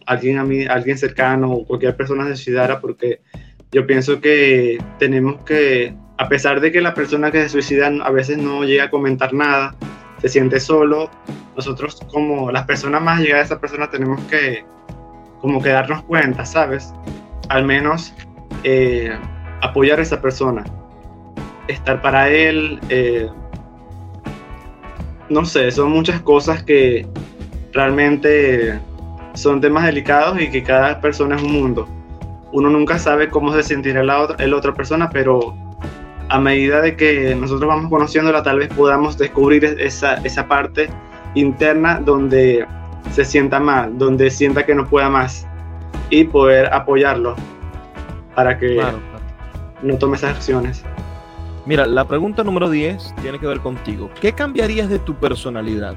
alguien 0.07 0.39
a 0.39 0.43
mí, 0.43 0.65
alguien 0.65 0.97
cercano 0.97 1.51
o 1.51 1.65
cualquier 1.65 1.95
persona 1.95 2.23
se 2.25 2.35
suicidara 2.35 2.81
porque 2.81 3.21
yo 3.71 3.85
pienso 3.85 4.19
que 4.19 4.79
tenemos 4.97 5.43
que, 5.43 5.93
a 6.17 6.27
pesar 6.27 6.61
de 6.61 6.71
que 6.71 6.81
la 6.81 6.95
persona 6.95 7.31
que 7.31 7.43
se 7.43 7.49
suicida 7.49 7.87
a 7.87 8.11
veces 8.11 8.39
no 8.39 8.63
llega 8.63 8.85
a 8.85 8.89
comentar 8.89 9.33
nada, 9.33 9.75
se 10.19 10.29
siente 10.29 10.59
solo, 10.59 11.11
nosotros 11.55 11.99
como 12.11 12.51
las 12.51 12.65
personas 12.65 13.03
más 13.03 13.21
llegadas 13.21 13.43
a 13.43 13.53
esa 13.53 13.61
persona 13.61 13.89
tenemos 13.89 14.19
que 14.25 14.65
como 15.39 15.61
que 15.61 15.69
darnos 15.69 16.03
cuenta, 16.03 16.43
¿sabes? 16.45 16.91
Al 17.49 17.65
menos 17.65 18.13
eh, 18.63 19.15
apoyar 19.61 19.99
a 19.99 20.01
esa 20.03 20.21
persona, 20.21 20.63
estar 21.71 22.01
para 22.01 22.29
él, 22.29 22.79
eh, 22.89 23.27
no 25.29 25.45
sé, 25.45 25.71
son 25.71 25.91
muchas 25.91 26.21
cosas 26.21 26.63
que 26.63 27.07
realmente 27.71 28.79
son 29.33 29.61
temas 29.61 29.85
delicados 29.85 30.41
y 30.41 30.49
que 30.49 30.63
cada 30.63 30.99
persona 30.99 31.35
es 31.35 31.41
un 31.41 31.53
mundo. 31.53 31.87
Uno 32.51 32.69
nunca 32.69 32.99
sabe 32.99 33.29
cómo 33.29 33.53
se 33.53 33.63
sentirá 33.63 34.03
la 34.03 34.19
otra, 34.19 34.55
otra 34.55 34.73
persona, 34.73 35.09
pero 35.09 35.55
a 36.29 36.39
medida 36.39 36.81
de 36.81 36.95
que 36.95 37.35
nosotros 37.35 37.67
vamos 37.67 37.89
conociéndola, 37.89 38.43
tal 38.43 38.59
vez 38.59 38.69
podamos 38.69 39.17
descubrir 39.17 39.63
esa, 39.79 40.15
esa 40.15 40.47
parte 40.47 40.89
interna 41.35 42.01
donde 42.03 42.67
se 43.11 43.25
sienta 43.25 43.59
mal, 43.59 43.97
donde 43.97 44.29
sienta 44.29 44.65
que 44.65 44.75
no 44.75 44.85
pueda 44.85 45.09
más 45.09 45.47
y 46.09 46.25
poder 46.25 46.73
apoyarlo 46.73 47.35
para 48.35 48.57
que 48.57 48.81
no 49.81 49.97
tome 49.97 50.17
esas 50.17 50.35
acciones. 50.35 50.83
Mira, 51.65 51.85
la 51.85 52.05
pregunta 52.05 52.43
número 52.43 52.69
10 52.69 53.15
tiene 53.21 53.39
que 53.39 53.47
ver 53.47 53.59
contigo. 53.59 54.09
¿Qué 54.19 54.33
cambiarías 54.33 54.89
de 54.89 54.99
tu 54.99 55.13
personalidad? 55.15 55.95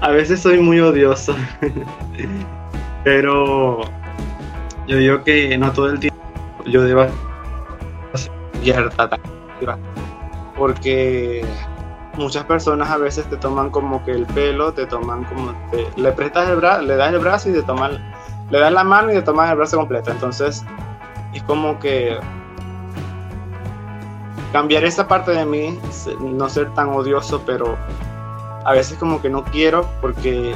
A 0.00 0.10
veces 0.10 0.40
soy 0.40 0.60
muy 0.60 0.78
odioso, 0.78 1.34
pero 3.04 3.80
yo 4.86 4.96
digo 4.96 5.24
que 5.24 5.58
no 5.58 5.72
todo 5.72 5.90
el 5.90 5.98
tiempo 5.98 6.18
yo 6.66 6.82
debo 6.82 7.06
porque 10.56 11.44
muchas 12.16 12.44
personas 12.44 12.90
a 12.90 12.98
veces 12.98 13.26
te 13.26 13.36
toman 13.36 13.70
como 13.70 14.04
que 14.04 14.10
el 14.12 14.26
pelo, 14.26 14.72
te 14.72 14.86
toman 14.86 15.24
como 15.24 15.54
le 15.96 16.12
prestas 16.12 16.48
el 16.48 16.56
brazo, 16.56 16.82
le 16.82 16.96
das 16.96 17.12
el 17.12 17.20
brazo 17.20 17.50
y 17.50 17.52
te 17.52 17.62
toman 17.62 17.98
le 18.50 18.58
das 18.58 18.72
la 18.72 18.84
mano 18.84 19.10
y 19.10 19.14
te 19.14 19.22
tomas 19.22 19.50
el 19.50 19.56
brazo 19.56 19.76
completo. 19.76 20.10
Entonces, 20.10 20.64
es 21.34 21.42
como 21.44 21.78
que 21.78 22.18
cambiar 24.52 24.84
esa 24.84 25.06
parte 25.06 25.32
de 25.32 25.44
mí, 25.44 25.78
no 26.20 26.48
ser 26.48 26.72
tan 26.74 26.88
odioso, 26.88 27.42
pero 27.44 27.76
a 28.64 28.72
veces 28.72 28.98
como 28.98 29.20
que 29.20 29.30
no 29.30 29.44
quiero 29.44 29.88
porque 30.00 30.54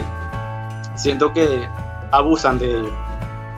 siento 0.96 1.32
que 1.32 1.66
abusan 2.10 2.58
de 2.58 2.78
ello. 2.78 2.92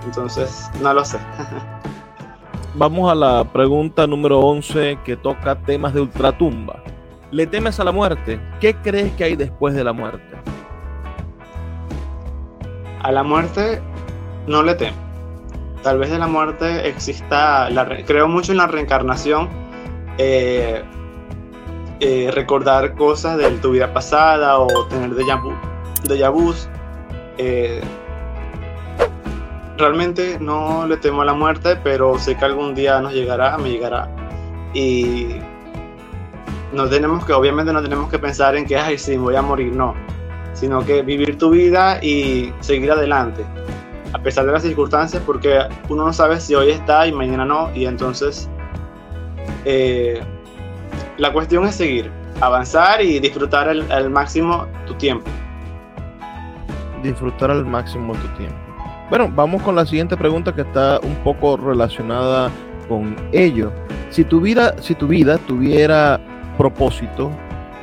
Entonces, 0.05 0.71
no 0.81 0.93
lo 0.93 1.05
sé. 1.05 1.19
Vamos 2.75 3.11
a 3.11 3.15
la 3.15 3.45
pregunta 3.45 4.07
número 4.07 4.41
11 4.41 4.99
que 5.05 5.17
toca 5.17 5.55
temas 5.55 5.95
de 5.95 6.01
ultratumba. 6.01 6.83
¿Le 7.31 7.47
temes 7.47 7.79
a 7.81 7.85
la 7.85 7.93
muerte? 7.93 8.41
¿Qué 8.61 8.75
crees 8.75 9.13
que 9.13 9.25
hay 9.25 9.37
después 9.37 9.75
de 9.75 9.85
la 9.85 9.93
muerte? 9.93 10.37
A 13.03 13.13
la 13.13 13.23
muerte 13.23 13.81
no 14.47 14.63
le 14.63 14.75
temo. 14.75 14.97
Tal 15.83 15.99
vez 15.99 16.11
de 16.11 16.19
la 16.19 16.27
muerte 16.27 16.89
exista, 16.89 17.69
la 17.71 17.87
creo 18.05 18.27
mucho 18.27 18.53
en 18.53 18.59
la 18.59 18.67
reencarnación, 18.67 19.49
eh, 20.19 20.83
eh, 22.01 22.31
recordar 22.33 22.95
cosas 22.95 23.39
de 23.39 23.51
tu 23.59 23.71
vida 23.71 23.93
pasada 23.93 24.59
o 24.59 24.69
tener 24.87 25.15
déjà 25.15 25.41
vu, 25.41 25.53
déjà. 26.07 26.33
Eh, 27.39 27.81
realmente 29.77 30.39
no 30.39 30.87
le 30.87 30.97
temo 30.97 31.23
a 31.23 31.25
la 31.25 31.35
muerte, 31.35 31.77
pero 31.83 32.19
sé 32.19 32.37
que 32.37 32.45
algún 32.45 32.75
día 32.75 33.01
nos 33.01 33.13
llegará, 33.13 33.57
me 33.59 33.71
llegará. 33.71 34.09
Y 34.73 35.37
no 36.73 36.89
tenemos 36.89 37.25
que, 37.25 37.33
obviamente 37.33 37.73
no 37.73 37.83
tenemos 37.83 38.11
que 38.11 38.19
pensar 38.19 38.57
en 38.57 38.67
que, 38.67 38.77
ay, 38.77 38.99
sí, 38.99 39.17
voy 39.17 39.37
a 39.37 39.43
morir, 39.43 39.75
no. 39.75 39.95
Sino 40.53 40.85
que 40.85 41.03
vivir 41.03 41.39
tu 41.39 41.51
vida 41.51 41.99
y 42.03 42.53
seguir 42.61 42.93
adelante, 42.93 43.45
a 44.13 44.19
pesar 44.21 44.47
de 44.47 44.53
las 44.53 44.63
circunstancias, 44.63 45.23
porque 45.27 45.61
uno 45.89 46.05
no 46.05 46.13
sabe 46.13 46.41
si 46.41 46.55
hoy 46.55 46.71
está 46.71 47.07
y 47.07 47.13
mañana 47.13 47.45
no, 47.45 47.75
y 47.75 47.87
entonces 47.87 48.49
eh, 49.65 50.21
la 51.19 51.33
cuestión 51.33 51.65
es 51.65 51.75
seguir, 51.75 52.11
avanzar 52.41 53.03
y 53.03 53.19
disfrutar 53.21 53.69
al 53.69 54.11
máximo 54.11 54.67
tu 54.87 54.95
tiempo. 54.95 55.31
Disfrutar 57.03 57.51
al 57.51 57.65
máximo 57.65 58.15
tu 58.15 58.29
tiempo. 58.39 58.65
Bueno, 59.11 59.31
vamos 59.35 59.63
con 59.63 59.77
la 59.77 59.85
siguiente 59.85 60.17
pregunta 60.17 60.55
que 60.55 60.63
está 60.63 60.99
un 61.01 61.15
poco 61.17 61.59
relacionada 61.59 62.51
con 62.89 63.15
ello. 63.33 63.71
Si 64.09 64.25
tu 64.25 64.41
vida, 64.41 64.75
si 64.81 64.95
tu 64.95 65.07
vida 65.07 65.37
tuviera 65.39 66.19
propósito, 66.57 67.31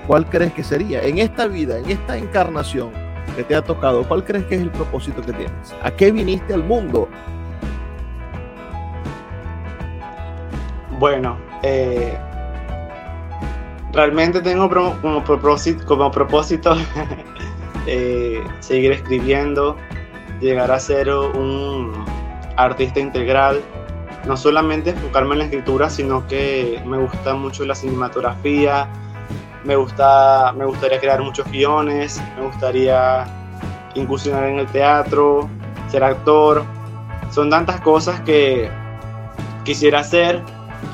¿cuál 0.08 0.26
crees 0.26 0.52
que 0.54 0.64
sería? 0.64 1.04
En 1.04 1.20
esta 1.20 1.48
vida, 1.48 1.78
en 1.78 1.90
esta 1.92 2.18
encarnación 2.18 2.90
que 3.36 3.44
te 3.44 3.56
ha 3.56 3.62
tocado, 3.62 4.04
¿cuál 4.08 4.24
crees 4.24 4.46
que 4.46 4.56
es 4.56 4.62
el 4.62 4.72
propósito 4.72 5.22
que 5.22 5.32
tienes? 5.34 5.76
¿A 5.84 5.92
qué 5.92 6.12
viniste 6.12 6.54
al 6.54 6.64
mundo? 6.64 7.08
Bueno, 11.02 11.36
eh, 11.64 12.16
realmente 13.92 14.40
tengo 14.40 14.70
como 15.02 15.24
propósito, 15.24 16.78
eh, 17.88 18.40
seguir 18.60 18.92
escribiendo, 18.92 19.78
llegar 20.42 20.72
a 20.72 20.80
ser 20.80 21.10
un 21.10 21.92
artista 22.56 23.00
integral, 23.00 23.64
no 24.28 24.38
solamente 24.38 24.92
enfocarme 24.92 25.32
en 25.32 25.40
la 25.40 25.46
escritura, 25.46 25.90
sino 25.90 26.28
que 26.28 26.80
me 26.86 27.00
gusta 27.00 27.34
mucho 27.34 27.66
la 27.66 27.74
cinematografía, 27.74 28.88
me, 29.64 29.76
gusta, 29.78 30.54
me 30.56 30.66
gustaría 30.66 31.00
crear 31.00 31.24
muchos 31.24 31.50
guiones, 31.50 32.22
me 32.38 32.46
gustaría 32.46 33.26
incursionar 33.96 34.44
en 34.50 34.60
el 34.60 34.68
teatro, 34.68 35.50
ser 35.88 36.04
actor. 36.04 36.64
Son 37.32 37.50
tantas 37.50 37.82
cosas 37.82 38.22
que 38.22 38.70
quisiera 39.64 40.02
hacer 40.02 40.44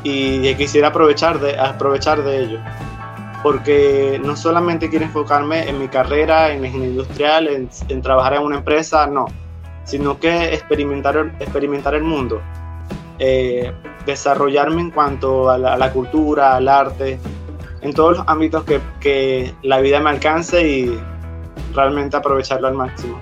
y 0.03 0.53
quisiera 0.55 0.89
aprovechar 0.89 1.39
de, 1.39 1.57
aprovechar 1.59 2.23
de 2.23 2.43
ello. 2.43 2.59
Porque 3.43 4.19
no 4.23 4.35
solamente 4.35 4.89
quiero 4.89 5.05
enfocarme 5.05 5.69
en 5.69 5.79
mi 5.79 5.87
carrera, 5.87 6.51
en 6.51 6.61
la 6.61 6.67
ingeniería 6.67 6.93
industrial, 6.93 7.47
en, 7.47 7.69
en 7.87 8.01
trabajar 8.01 8.33
en 8.33 8.41
una 8.41 8.57
empresa, 8.57 9.07
no 9.07 9.27
sino 9.87 10.19
que 10.19 10.53
experimentar, 10.53 11.31
experimentar 11.39 11.95
el 11.95 12.03
mundo, 12.03 12.41
eh, 13.19 13.71
desarrollarme 14.05 14.81
en 14.81 14.91
cuanto 14.91 15.49
a 15.49 15.57
la, 15.57 15.91
cultura, 15.93 16.57
al 16.57 16.67
arte, 16.67 17.17
en 17.81 17.93
todos 17.93 18.17
los 18.17 18.27
ámbitos 18.27 18.65
que, 18.65 18.81
que 18.99 19.53
la 19.63 19.79
vida 19.79 20.01
me 20.01 20.09
alcance 20.09 20.67
y 20.67 20.99
realmente 21.73 22.17
aprovecharlo 22.17 22.67
al 22.67 22.73
máximo. 22.73 23.17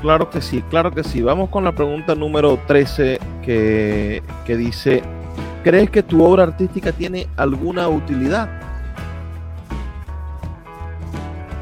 Claro 0.00 0.30
que 0.30 0.40
sí, 0.40 0.62
claro 0.70 0.92
que 0.92 1.02
sí. 1.02 1.22
Vamos 1.22 1.50
con 1.50 1.64
la 1.64 1.72
pregunta 1.72 2.14
número 2.14 2.58
13 2.66 3.18
que, 3.42 4.22
que, 4.44 4.56
dice, 4.56 5.02
¿crees 5.64 5.90
que 5.90 6.02
tu 6.02 6.24
obra 6.24 6.44
artística 6.44 6.92
tiene 6.92 7.26
alguna 7.36 7.88
utilidad? 7.88 8.48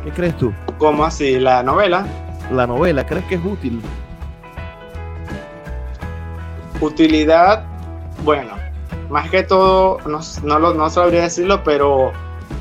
¿Qué 0.04 0.10
crees 0.10 0.36
tú? 0.36 0.52
¿Cómo 0.78 1.04
así? 1.04 1.38
¿La 1.38 1.62
novela? 1.62 2.06
La 2.52 2.66
novela, 2.66 3.06
¿crees 3.06 3.24
que 3.24 3.36
es 3.36 3.44
útil? 3.44 3.80
Utilidad, 6.80 7.64
bueno, 8.22 8.52
más 9.08 9.30
que 9.30 9.42
todo, 9.42 9.98
no, 10.06 10.20
no, 10.44 10.58
lo, 10.58 10.74
no 10.74 10.90
sabría 10.90 11.22
decirlo, 11.22 11.64
pero 11.64 12.12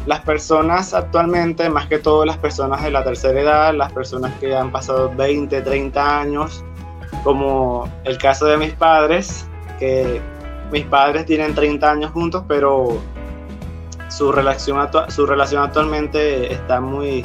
las 0.06 0.22
personas 0.22 0.94
actualmente, 0.94 1.70
más 1.70 1.88
que 1.88 2.00
todo 2.00 2.26
las 2.26 2.38
personas 2.38 2.84
de 2.84 2.92
la 2.92 3.04
tercera 3.04 3.40
edad, 3.40 3.74
las 3.74 3.92
personas 3.92 4.32
que 4.40 4.56
han 4.56 4.72
pasado 4.72 5.12
20, 5.16 5.62
30 5.62 6.20
años, 6.20 6.64
como 7.24 7.90
el 8.04 8.18
caso 8.18 8.46
de 8.46 8.58
mis 8.58 8.74
padres, 8.74 9.48
que 9.80 10.22
mis 10.72 10.86
padres 10.86 11.26
tienen 11.26 11.56
30 11.56 11.92
años 11.92 12.12
juntos, 12.12 12.44
pero 12.48 13.00
su 14.10 14.32
relación, 14.32 14.88
su 15.10 15.26
relación 15.26 15.64
actualmente 15.64 16.54
está 16.54 16.80
muy 16.80 17.24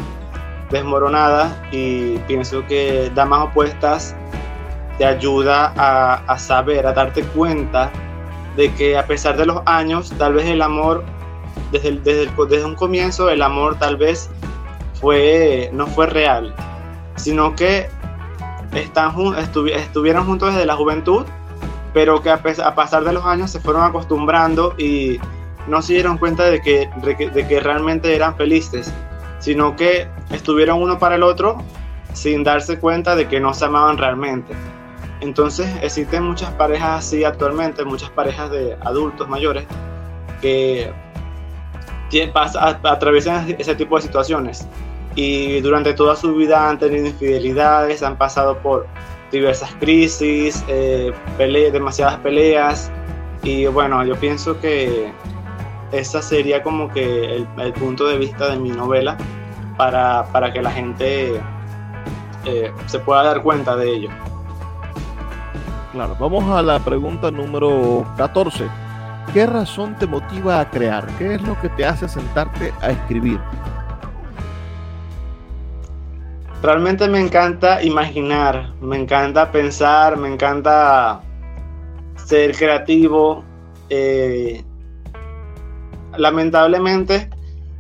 desmoronada 0.71 1.69
y 1.71 2.17
pienso 2.21 2.67
que 2.67 3.11
Damas 3.15 3.49
Opuestas 3.49 4.15
te 4.99 5.05
ayuda 5.05 5.73
a, 5.77 6.39
saber, 6.39 6.87
a 6.87 6.93
darte 6.93 7.23
cuenta 7.23 7.91
de 8.57 8.73
que 8.75 8.99
a 8.99 9.07
pesar 9.07 9.37
de 9.37 9.47
los 9.47 9.63
años, 9.67 10.13
tal 10.19 10.35
vez 10.35 10.47
el 10.47 10.63
amor, 10.63 11.03
desde, 11.71 11.93
desde, 11.93 12.31
desde 12.49 12.65
un 12.65 12.75
comienzo, 12.75 13.31
el 13.31 13.43
amor 13.43 13.79
tal 13.79 13.97
vez 13.97 14.31
fue, 15.01 15.71
no 15.73 15.87
fue 15.87 16.07
real, 16.07 16.55
sino 17.17 17.55
que 17.55 17.89
están, 18.75 19.13
estuvieron 19.37 20.27
juntos 20.27 20.53
desde 20.53 20.67
la 20.67 20.77
juventud, 20.77 21.25
pero 21.93 22.23
que 22.23 22.31
a, 22.31 22.43
pasar 22.75 23.05
de 23.05 23.13
los 23.13 23.25
años 23.25 23.51
se 23.51 23.61
fueron 23.61 23.83
acostumbrando 23.83 24.75
y 24.79 25.19
no 25.67 25.83
se 25.83 25.95
dieron 25.95 26.19
cuenta 26.19 26.45
de 26.45 26.61
que, 26.61 26.89
de 27.03 27.47
que, 27.47 27.61
realmente 27.61 28.15
eran 28.15 28.37
felices, 28.37 28.93
sino 29.39 29.77
que 29.77 30.09
estuvieron 30.31 30.81
uno 30.81 30.99
para 30.99 31.17
el 31.17 31.23
otro 31.23 31.59
sin 32.13 32.45
darse 32.45 32.79
cuenta 32.79 33.17
de 33.17 33.29
que 33.29 33.41
no 33.41 33.55
se 33.55 33.65
amaban 33.65 33.99
realmente. 33.99 34.55
Entonces 35.21 35.69
existen 35.83 36.25
muchas 36.25 36.51
parejas 36.53 37.07
así 37.07 37.25
actualmente, 37.25 37.85
muchas 37.85 38.11
parejas 38.11 38.51
de 38.51 38.77
adultos 38.81 39.29
mayores 39.29 39.67
que 40.41 40.93
atraviesan 42.35 43.55
ese 43.59 43.75
tipo 43.75 43.97
de 43.97 44.03
situaciones 44.03 44.67
y 45.15 45.61
durante 45.61 45.95
toda 45.95 46.17
su 46.17 46.35
vida 46.35 46.69
han 46.69 46.79
tenido 46.79 47.07
infidelidades, 47.07 48.03
han 48.03 48.17
pasado 48.17 48.59
por 48.59 48.87
diversas 49.33 49.73
crisis, 49.79 50.65
eh, 50.69 51.13
demasiadas 51.39 52.17
peleas 52.19 52.91
y 53.43 53.67
bueno, 53.67 54.05
yo 54.05 54.17
pienso 54.17 54.61
que 54.61 55.13
ese 55.93 56.23
sería 56.23 56.63
como 56.63 56.89
que 56.89 57.47
el, 57.59 57.73
punto 57.73 58.07
de 58.07 58.19
vista 58.19 58.51
de 58.51 58.59
mi 58.59 58.71
novela 58.71 59.17
para, 59.77 60.25
para 60.33 60.53
que 60.53 60.63
la 60.63 60.71
gente 60.71 61.41
eh, 62.45 62.73
se 62.87 62.99
pueda 63.01 63.25
dar 63.25 63.43
cuenta 63.43 63.77
de 63.77 63.91
ello. 63.91 64.11
Claro, 65.93 66.17
vamos 66.21 66.45
a 66.57 66.63
la 66.63 66.79
pregunta 66.79 67.31
número 67.31 68.07
14. 68.17 68.69
¿Qué 69.33 69.47
razón 69.47 69.97
te 69.97 70.09
motiva 70.09 70.59
a 70.59 70.69
crear? 70.69 71.07
¿Qué 71.17 71.35
es 71.35 71.43
lo 71.43 71.61
que 71.61 71.69
te 71.69 71.85
hace 71.85 72.09
sentarte 72.09 72.73
a 72.81 72.91
escribir? 72.91 73.39
Realmente 76.63 77.09
me 77.09 77.21
encanta 77.21 77.81
imaginar, 77.83 78.75
me 78.81 78.99
encanta 78.99 79.53
pensar, 79.53 80.17
me 80.17 80.33
encanta 80.33 81.21
ser 82.17 82.57
creativo. 82.57 83.45
Eh, 83.89 84.65
lamentablemente 86.17 87.31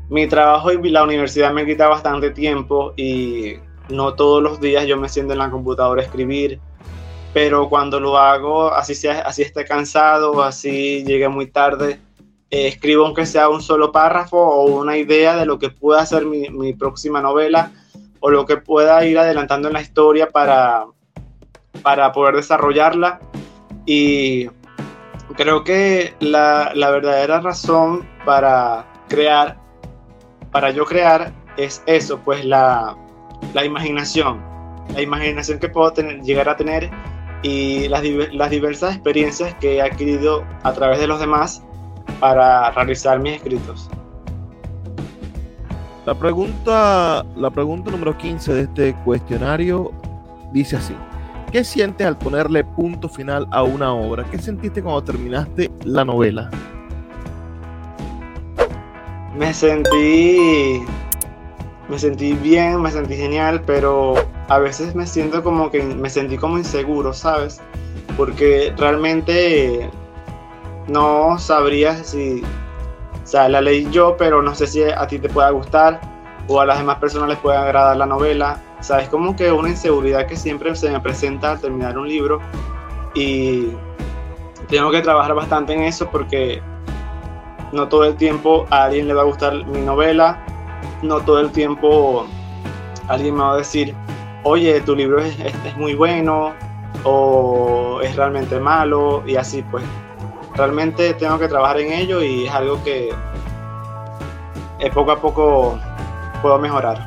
mi 0.08 0.28
trabajo 0.28 0.72
y 0.72 0.88
la 0.88 1.02
universidad 1.02 1.52
me 1.52 1.66
quita 1.66 1.88
bastante 1.88 2.30
tiempo 2.30 2.92
y 2.96 3.54
no 3.88 4.14
todos 4.14 4.42
los 4.42 4.60
días 4.60 4.86
yo 4.86 4.96
me 4.96 5.08
siento 5.08 5.32
en 5.32 5.40
la 5.40 5.50
computadora 5.50 6.00
a 6.00 6.04
escribir, 6.04 6.60
pero 7.33 7.69
cuando 7.69 8.01
lo 8.01 8.19
hago, 8.19 8.73
así, 8.73 8.95
sea, 8.95 9.21
así 9.21 9.43
esté 9.43 9.64
cansado, 9.64 10.43
así 10.43 11.05
llegue 11.05 11.29
muy 11.29 11.47
tarde, 11.47 12.01
eh, 12.51 12.66
escribo 12.66 13.07
aunque 13.07 13.27
sea 13.27 13.49
un 13.49 13.62
solo 13.62 13.93
párrafo 13.93 14.38
o 14.38 14.81
una 14.81 14.97
idea 14.97 15.37
de 15.37 15.47
lo 15.47 15.59
que 15.59 15.71
pueda 15.71 16.05
ser 16.05 16.27
mi, 16.27 16.49
mi, 16.51 16.73
próxima 16.75 17.21
novela 17.21 17.71
o 18.19 18.31
lo 18.31 18.45
que 18.45 18.57
pueda 18.57 19.05
ir 19.05 19.19
adelantando 19.19 19.69
en 19.69 19.75
la 19.75 19.83
historia 19.83 20.31
para, 20.31 20.87
para 21.83 22.11
poder 22.12 22.35
desarrollarla. 22.35 23.21
Y 23.87 24.49
creo 25.37 25.62
que 25.62 26.14
la, 26.19 26.73
la 26.75 26.90
verdadera 26.90 27.40
razón 27.40 28.09
para 28.25 28.85
crear, 29.09 29.59
para 30.51 30.71
yo 30.71 30.85
crear, 30.85 31.33
es 31.57 31.83
eso, 31.87 32.19
pues 32.19 32.45
la, 32.45 32.97
la 33.55 33.64
imaginación, 33.64 34.43
la 34.93 35.03
imaginación 35.03 35.61
que 35.61 35.69
puedo 35.69 35.93
tener, 35.93 36.21
llegar 36.23 36.49
a 36.49 36.57
tener 36.57 36.90
y 37.42 37.88
las, 37.88 38.03
las 38.33 38.50
diversas 38.50 38.94
experiencias 38.94 39.55
que 39.55 39.76
he 39.76 39.83
adquirido 39.83 40.44
a 40.62 40.72
través 40.72 41.00
de 41.00 41.07
los 41.07 41.20
demás 41.20 41.62
para 42.18 42.70
realizar 42.72 43.18
mis 43.18 43.35
escritos. 43.35 43.88
La 46.07 46.14
pregunta, 46.14 47.24
la 47.37 47.50
pregunta 47.50 47.90
número 47.90 48.16
15 48.16 48.55
de 48.55 48.61
este 48.62 48.94
cuestionario 49.05 49.92
dice 50.53 50.76
así. 50.76 50.94
¿Qué 51.53 51.64
sientes 51.64 52.07
al 52.07 52.16
ponerle 52.16 52.64
punto 52.64 53.09
final 53.09 53.46
a 53.50 53.62
una 53.62 53.92
obra? 53.92 54.24
¿Qué 54.31 54.38
sentiste 54.38 54.83
cuando 54.83 55.03
terminaste 55.03 55.70
la 55.85 56.05
novela? 56.05 56.48
me 59.40 59.55
sentí 59.55 60.85
me 61.88 61.98
sentí 61.98 62.35
bien, 62.35 62.83
me 62.83 62.90
sentí 62.90 63.16
genial, 63.16 63.62
pero 63.66 64.14
a 64.50 64.58
veces 64.58 64.96
me 64.96 65.06
siento 65.06 65.44
como 65.44 65.70
que 65.70 65.80
me 65.80 66.10
sentí 66.10 66.36
como 66.36 66.58
inseguro, 66.58 67.12
¿sabes? 67.12 67.60
Porque 68.16 68.74
realmente 68.76 69.88
no 70.88 71.38
sabría 71.38 72.02
si, 72.02 72.42
o 72.42 73.26
sea, 73.26 73.48
la 73.48 73.60
leí 73.60 73.88
yo, 73.92 74.16
pero 74.16 74.42
no 74.42 74.52
sé 74.56 74.66
si 74.66 74.82
a 74.82 75.06
ti 75.06 75.20
te 75.20 75.28
pueda 75.28 75.50
gustar 75.50 76.00
o 76.48 76.60
a 76.60 76.66
las 76.66 76.78
demás 76.78 76.98
personas 76.98 77.28
les 77.28 77.38
puede 77.38 77.58
agradar 77.58 77.96
la 77.96 78.06
novela. 78.06 78.60
O 78.80 79.10
como 79.10 79.36
que 79.36 79.52
una 79.52 79.68
inseguridad 79.68 80.26
que 80.26 80.34
siempre 80.36 80.74
se 80.74 80.90
me 80.90 80.98
presenta 80.98 81.52
al 81.52 81.60
terminar 81.60 81.96
un 81.96 82.08
libro 82.08 82.40
y 83.14 83.68
tengo 84.68 84.90
que 84.90 85.00
trabajar 85.00 85.34
bastante 85.34 85.74
en 85.74 85.84
eso 85.84 86.08
porque 86.10 86.60
no 87.70 87.86
todo 87.86 88.04
el 88.04 88.16
tiempo 88.16 88.66
a 88.70 88.84
alguien 88.84 89.06
le 89.06 89.14
va 89.14 89.22
a 89.22 89.26
gustar 89.26 89.64
mi 89.66 89.80
novela, 89.82 90.44
no 91.02 91.20
todo 91.20 91.38
el 91.38 91.52
tiempo 91.52 92.26
alguien 93.06 93.36
me 93.36 93.42
va 93.42 93.52
a 93.52 93.56
decir, 93.58 93.94
oye, 94.42 94.81
tu 94.81 94.94
libro 94.94 95.20
es, 95.20 95.37
muy 95.76 95.94
bueno 95.94 96.53
o 97.05 98.00
es 98.03 98.16
realmente 98.16 98.59
malo 98.59 99.22
y 99.26 99.37
así 99.37 99.62
pues. 99.70 99.85
Realmente 100.57 101.14
tengo 101.14 101.38
que 101.38 101.48
trabajar 101.48 101.81
en 101.81 101.92
ello 101.92 102.22
y 102.22 102.46
es 102.46 102.53
algo 102.53 102.83
que 102.83 103.11
eh, 104.81 104.90
poco 104.92 105.12
a 105.12 105.20
poco 105.20 105.79
puedo 106.42 106.59
mejorar. 106.59 107.05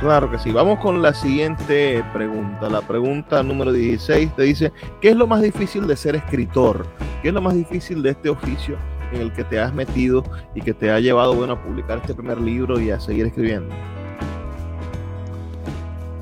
Claro 0.00 0.30
que 0.30 0.38
sí. 0.38 0.52
Vamos 0.52 0.78
con 0.80 1.00
la 1.00 1.14
siguiente 1.14 2.04
pregunta. 2.12 2.68
La 2.68 2.80
pregunta 2.80 3.42
número 3.42 3.72
16 3.72 4.34
te 4.34 4.42
dice, 4.42 4.72
¿qué 5.00 5.10
es 5.10 5.16
lo 5.16 5.26
más 5.26 5.42
difícil 5.42 5.86
de 5.86 5.96
ser 5.96 6.16
escritor? 6.16 6.86
¿Qué 7.22 7.28
es 7.28 7.34
lo 7.34 7.40
más 7.40 7.54
difícil 7.54 8.02
de 8.02 8.10
este 8.10 8.28
oficio 8.28 8.76
en 9.12 9.20
el 9.20 9.32
que 9.32 9.44
te 9.44 9.60
has 9.60 9.72
metido 9.72 10.24
y 10.54 10.60
que 10.60 10.74
te 10.74 10.90
ha 10.90 11.00
llevado 11.00 11.34
bueno, 11.34 11.54
a 11.54 11.62
publicar 11.62 11.98
este 11.98 12.14
primer 12.14 12.40
libro 12.40 12.80
y 12.80 12.90
a 12.90 13.00
seguir 13.00 13.26
escribiendo? 13.26 13.74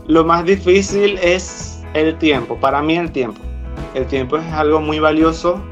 Lo 0.06 0.22
más 0.22 0.44
difícil 0.44 1.18
es 1.22 1.82
el 1.94 2.18
tiempo, 2.18 2.58
para 2.58 2.82
mí 2.82 2.96
el 2.96 3.10
tiempo. 3.10 3.40
El 3.94 4.06
tiempo 4.06 4.36
es 4.36 4.52
algo 4.52 4.80
muy 4.80 4.98
valioso 4.98 5.62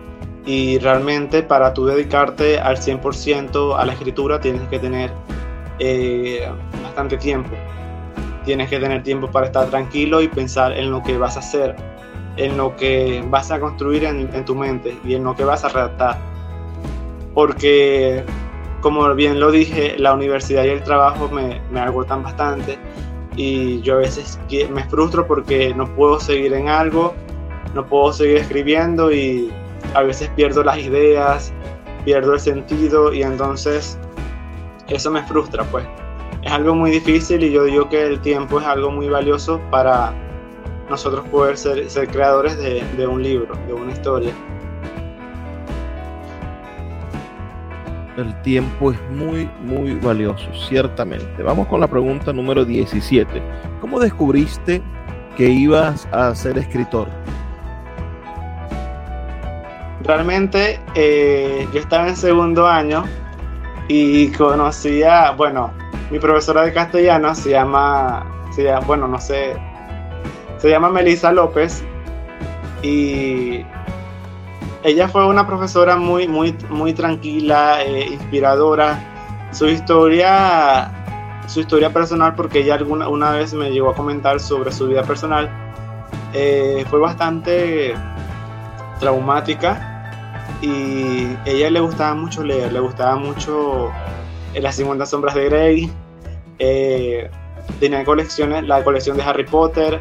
y 0.47 0.79
realmente 0.79 1.43
para 1.43 1.75
tú 1.75 1.85
dedicarte 1.85 2.59
al 2.59 2.79
100% 2.79 3.77
a 3.79 3.85
la 3.85 3.93
escritura 3.93 4.41
tienes 4.41 4.63
que 4.69 4.79
tener 4.79 5.13
eh, 5.79 6.49
bastante 6.83 7.19
tiempo. 7.19 7.51
Tienes 8.47 8.71
que 8.71 8.81
tener 8.81 9.03
tiempo 9.03 9.31
para 9.31 9.47
estar 9.47 9.69
tranquilo 9.69 10.23
y 10.23 10.29
pensar 10.29 10.73
en 10.73 10.91
lo 10.91 11.03
que 11.03 11.19
vas 11.19 11.37
a 11.37 11.41
hacer, 11.41 11.77
en 12.39 12.57
lo 12.57 12.75
que 12.77 13.23
vas 13.29 13.51
a 13.51 13.61
construir 13.61 14.05
en, 14.05 14.45
tu 14.47 14.55
mente 14.55 14.97
y 15.05 15.15
en 15.15 15.25
lo 15.25 15.37
que 15.37 15.45
vas 15.45 15.65
a 15.65 15.69
redactar 15.69 16.33
porque 17.35 18.25
como 18.81 19.15
bien 19.15 19.41
lo 19.41 19.51
dije, 19.51 19.97
la 19.99 20.13
universidad 20.13 20.65
y 20.65 20.69
el 20.69 20.83
trabajo 20.83 21.29
me, 21.29 21.61
me 21.71 21.81
agotan 21.81 22.23
bastante 22.23 22.79
y 23.37 23.81
yo 23.83 23.95
a 23.95 23.99
veces 23.99 24.39
me 24.71 24.85
frustro 24.85 25.27
porque 25.27 25.75
no 25.75 25.87
puedo 25.95 26.21
seguir 26.21 26.53
en 26.53 26.69
algo, 26.69 27.15
no 27.75 27.87
puedo 27.87 28.13
seguir 28.13 28.39
escribiendo 28.39 29.13
y 29.13 29.51
a 29.95 30.03
veces 30.03 30.29
pierdo 30.37 30.63
las 30.63 30.79
ideas, 30.79 31.53
pierdo 32.05 32.35
el 32.35 32.41
sentido 32.41 33.13
y 33.13 33.23
entonces 33.23 33.99
eso 34.89 35.11
me 35.11 35.23
frustra 35.25 35.65
pues. 35.65 35.85
Es 36.43 36.53
algo 36.53 36.75
muy 36.75 36.91
difícil 36.91 37.43
y 37.43 37.53
yo 37.53 37.65
digo 37.65 37.89
que 37.89 38.05
el 38.07 38.21
tiempo 38.21 38.61
es 38.61 38.67
algo 38.67 38.91
muy 38.91 39.09
valioso 39.09 39.61
para 39.71 40.13
nosotros 40.91 41.25
poder 41.29 41.57
ser, 41.57 41.89
ser 41.89 42.09
creadores 42.09 42.59
de, 42.59 42.83
de 42.97 43.07
un 43.07 43.23
libro, 43.23 43.55
de 43.67 43.73
una 43.73 43.93
historia. 43.93 44.33
El 48.17 48.41
tiempo 48.43 48.93
es 48.93 49.01
muy, 49.11 49.49
muy 49.63 49.95
valioso, 49.95 50.47
ciertamente. 50.69 51.43
Vamos 51.43 51.67
con 51.69 51.81
la 51.81 51.89
pregunta 51.89 52.33
número 52.33 52.65
17. 52.65 53.43
¿Cómo 53.81 53.99
descubriste 53.99 54.83
que 55.37 55.49
ibas 55.49 56.07
a 56.13 56.35
ser 56.35 56.59
escritor? 56.59 57.09
Realmente 60.05 60.81
eh, 60.95 61.67
yo 61.73 61.81
estaba 61.81 62.09
en 62.09 62.17
segundo 62.17 62.67
año 62.67 63.05
y 63.89 64.29
conocía, 64.33 65.31
bueno, 65.33 65.73
mi 66.11 66.19
profesora 66.19 66.63
de 66.63 66.73
castellano 66.73 67.35
se 67.35 67.51
llama, 67.51 68.27
se 68.55 68.65
llama 68.65 68.87
bueno, 68.87 69.09
no 69.09 69.21
sé, 69.21 69.57
se 70.59 70.71
llama 70.71 70.91
Melissa 70.91 71.33
López 71.33 71.85
y 72.83 73.65
ella 74.85 75.09
fue 75.09 75.27
una 75.27 75.47
profesora 75.47 75.97
muy, 75.97 76.27
muy, 76.27 76.57
muy 76.69 76.93
tranquila, 76.93 77.83
eh, 77.85 78.07
inspiradora. 78.13 79.09
Su 79.53 79.69
historia, 79.69 80.91
su 81.47 81.61
historia 81.61 81.93
personal, 81.93 82.35
porque 82.35 82.61
ella 82.61 82.75
alguna 82.75 83.09
una 83.09 83.31
vez 83.33 83.53
me 83.55 83.71
llegó 83.71 83.91
a 83.91 83.95
comentar 83.95 84.41
sobre 84.41 84.73
su 84.73 84.89
vida 84.89 85.03
personal, 85.03 85.51
eh, 86.33 86.85
fue 86.89 86.99
bastante 86.99 87.95
traumática 88.99 89.89
y 90.63 91.27
a 91.45 91.49
ella 91.51 91.71
le 91.71 91.81
gustaba 91.81 92.15
mucho 92.15 92.43
leer, 92.43 92.73
le 92.73 92.81
gustaba 92.81 93.17
mucho 93.17 93.91
eh, 94.55 94.61
Las 94.61 94.77
50 94.77 95.05
sombras 95.05 95.35
de 95.35 95.45
Grey, 95.45 95.93
tenía 97.79 98.05
colecciones, 98.05 98.65
la 98.65 98.83
colección 98.83 99.17
de 99.17 99.23
Harry 99.23 99.45
Potter, 99.45 100.01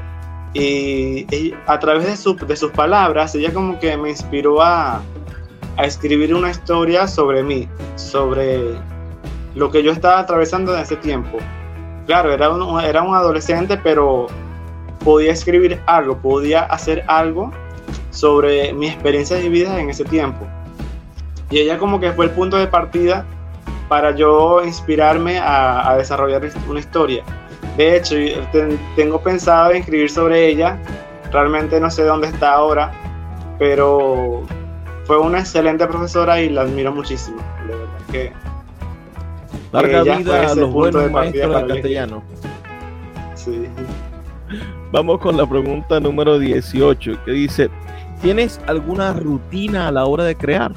y, 0.54 1.54
a 1.66 1.80
través 1.80 2.04
de, 2.04 2.46
de, 2.46 2.56
sus 2.56 2.72
palabras, 2.72 3.34
ella 3.36 3.54
como 3.54 3.80
que 3.80 3.96
me 3.96 4.10
inspiró 4.10 4.62
a, 4.62 5.02
a, 5.78 5.86
escribir 5.86 6.36
una 6.36 6.52
historia 6.52 7.08
sobre 7.08 7.42
mí, 7.42 7.70
sobre 7.96 8.76
lo 9.56 9.72
que 9.72 9.82
yo 9.82 9.92
estaba 9.92 10.20
atravesando 10.20 10.76
en 10.76 10.82
ese 10.82 10.98
tiempo. 10.98 11.38
Claro, 12.06 12.34
era 12.34 12.50
un, 12.50 12.82
era 12.82 13.02
un 13.02 13.16
adolescente, 13.16 13.78
pero 13.78 14.28
podía 15.04 15.32
escribir 15.32 15.80
algo, 15.86 16.18
podía 16.18 16.64
hacer 16.64 17.04
algo 17.08 17.52
sobre 18.10 18.74
mis 18.74 18.92
experiencias 18.92 19.42
vividas 19.42 19.80
en 19.80 19.90
ese 19.90 20.04
tiempo. 20.04 20.46
Y 21.50 21.60
ella 21.60 21.78
como 21.78 22.00
que 22.00 22.12
fue 22.12 22.26
el 22.26 22.32
punto 22.32 22.58
de 22.58 22.68
partida 22.68 23.26
para 23.88 24.12
yo 24.16 24.64
inspirarme 24.64 25.40
a 25.40 25.96
desarrollar 25.98 26.42
una 26.68 26.80
historia. 26.80 27.24
De 27.82 27.98
hecho, 27.98 28.16
tengo 28.96 29.20
pensado 29.22 29.72
en 29.72 29.78
escribir 29.78 30.08
sobre 30.08 30.50
ella. 30.50 30.78
Realmente 31.32 31.80
no 31.80 31.90
sé 31.90 32.04
dónde 32.04 32.28
está 32.28 32.54
ahora, 32.54 32.92
pero 33.58 34.44
fue 35.06 35.18
una 35.18 35.40
excelente 35.40 35.88
profesora 35.88 36.40
y 36.40 36.50
la 36.50 36.62
admiro 36.62 36.92
muchísimo. 36.92 37.42
De 37.66 37.76
verdad 37.76 38.00
que. 38.12 38.34
Larga 39.72 40.04
vida 40.04 40.52
a 40.52 40.54
los 40.54 40.72
buenos 40.72 41.10
maestros 41.10 41.56
de 41.56 41.74
castellano. 41.74 42.22
Sí. 43.34 43.68
Vamos 44.92 45.20
con 45.20 45.36
la 45.36 45.50
pregunta 45.50 46.00
número 46.00 46.38
18, 46.38 47.24
que 47.26 47.32
dice: 47.32 47.72
¿Tienes 48.22 48.62
alguna 48.68 49.14
rutina 49.14 49.88
a 49.88 49.92
la 49.92 50.06
hora 50.06 50.24
de 50.24 50.36
crear? 50.36 50.72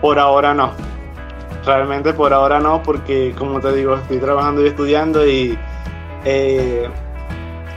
Por 0.00 0.20
ahora 0.20 0.54
no 0.54 0.91
realmente 1.64 2.12
por 2.12 2.32
ahora 2.32 2.60
no, 2.60 2.82
porque 2.82 3.34
como 3.38 3.60
te 3.60 3.72
digo, 3.72 3.94
estoy 3.96 4.18
trabajando 4.18 4.62
y 4.62 4.68
estudiando 4.68 5.26
y 5.26 5.58
eh, 6.24 6.88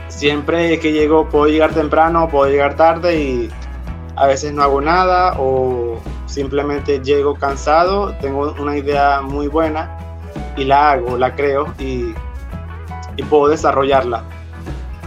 siempre 0.08 0.78
que 0.78 0.92
llego 0.92 1.28
puedo 1.28 1.46
llegar 1.46 1.72
temprano, 1.72 2.28
puedo 2.28 2.50
llegar 2.50 2.74
tarde 2.74 3.20
y 3.20 3.50
a 4.16 4.26
veces 4.26 4.52
no 4.52 4.62
hago 4.62 4.80
nada 4.80 5.34
o 5.38 6.00
simplemente 6.26 7.00
llego 7.00 7.34
cansado, 7.34 8.14
tengo 8.20 8.54
una 8.58 8.76
idea 8.76 9.20
muy 9.20 9.48
buena 9.48 9.96
y 10.56 10.64
la 10.64 10.92
hago, 10.92 11.16
la 11.18 11.34
creo 11.34 11.72
y, 11.78 12.14
y 13.16 13.22
puedo 13.24 13.48
desarrollarla. 13.48 14.24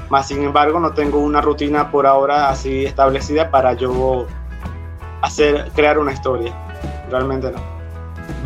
Más 0.09 0.27
sin 0.27 0.43
embargo, 0.43 0.79
no 0.79 0.93
tengo 0.93 1.19
una 1.19 1.39
rutina 1.39 1.91
por 1.91 2.07
ahora 2.07 2.49
así 2.49 2.85
establecida 2.85 3.51
para 3.51 3.73
yo 3.73 4.25
hacer, 5.21 5.69
crear 5.75 5.99
una 5.99 6.13
historia. 6.13 6.53
Realmente 7.11 7.51
no. 7.51 7.68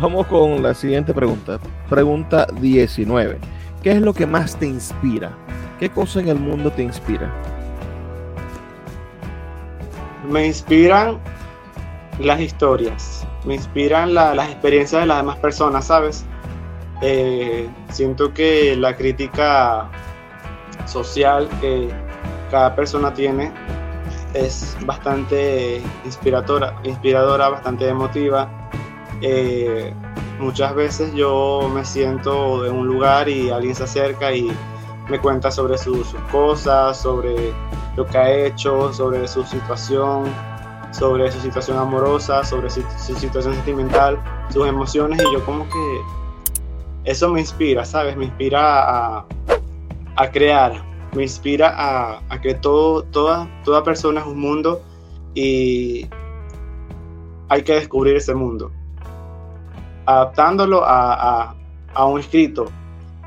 Vamos 0.00 0.26
con 0.26 0.62
la 0.62 0.74
siguiente 0.74 1.14
pregunta. 1.14 1.58
Pregunta 1.88 2.46
19. 2.60 3.38
¿Qué 3.82 3.92
es 3.92 4.00
lo 4.00 4.12
que 4.12 4.26
más 4.26 4.56
te 4.58 4.66
inspira? 4.66 5.30
¿Qué 5.78 5.90
cosa 5.90 6.20
en 6.20 6.28
el 6.28 6.38
mundo 6.38 6.70
te 6.70 6.82
inspira? 6.82 7.32
Me 10.28 10.46
inspiran 10.46 11.18
las 12.18 12.40
historias, 12.40 13.26
me 13.44 13.54
inspiran 13.54 14.14
las 14.14 14.48
experiencias 14.48 15.02
de 15.02 15.06
las 15.06 15.18
demás 15.18 15.36
personas, 15.36 15.86
¿sabes? 15.86 16.24
Eh, 17.02 17.68
siento 17.90 18.32
que 18.32 18.76
la 18.76 18.96
crítica 18.96 19.90
social 20.86 21.48
que 21.60 21.90
cada 22.50 22.74
persona 22.74 23.12
tiene 23.12 23.52
es 24.32 24.76
bastante 24.86 25.82
inspiradora, 26.04 26.74
inspiradora 26.84 27.48
bastante 27.48 27.88
emotiva 27.88 28.48
eh, 29.20 29.92
muchas 30.38 30.74
veces 30.74 31.14
yo 31.14 31.70
me 31.72 31.84
siento 31.84 32.66
en 32.66 32.74
un 32.74 32.86
lugar 32.86 33.28
y 33.28 33.50
alguien 33.50 33.74
se 33.74 33.84
acerca 33.84 34.32
y 34.32 34.50
me 35.08 35.18
cuenta 35.18 35.50
sobre 35.50 35.76
sus 35.78 36.14
cosas, 36.30 37.00
sobre 37.00 37.52
lo 37.96 38.06
que 38.06 38.18
ha 38.18 38.46
hecho, 38.46 38.92
sobre 38.92 39.26
su 39.28 39.44
situación, 39.44 40.24
sobre 40.90 41.30
su 41.30 41.40
situación 41.40 41.78
amorosa, 41.78 42.44
sobre 42.44 42.70
su, 42.70 42.82
situación 42.98 43.54
sentimental, 43.54 44.18
sus 44.50 44.66
emociones 44.66 45.20
y 45.20 45.32
yo 45.32 45.44
como 45.44 45.64
que 45.64 46.00
eso 47.04 47.30
me 47.30 47.40
inspira, 47.40 47.84
¿sabes? 47.84 48.16
Me 48.16 48.24
inspira 48.26 49.18
a, 49.18 49.26
a 50.16 50.30
crear, 50.30 50.82
me 51.14 51.24
inspira 51.24 51.74
a, 51.76 52.22
a, 52.28 52.40
que 52.40 52.54
todo, 52.54 53.02
toda, 53.02 53.48
toda 53.64 53.82
persona 53.82 54.20
es 54.20 54.26
un 54.26 54.40
mundo 54.40 54.82
y 55.34 56.08
hay 57.48 57.62
que 57.62 57.74
descubrir 57.74 58.16
ese 58.16 58.34
mundo, 58.34 58.70
adaptándolo 60.06 60.84
a, 60.84 61.54
a, 61.94 62.06
un 62.06 62.20
escrito. 62.20 62.66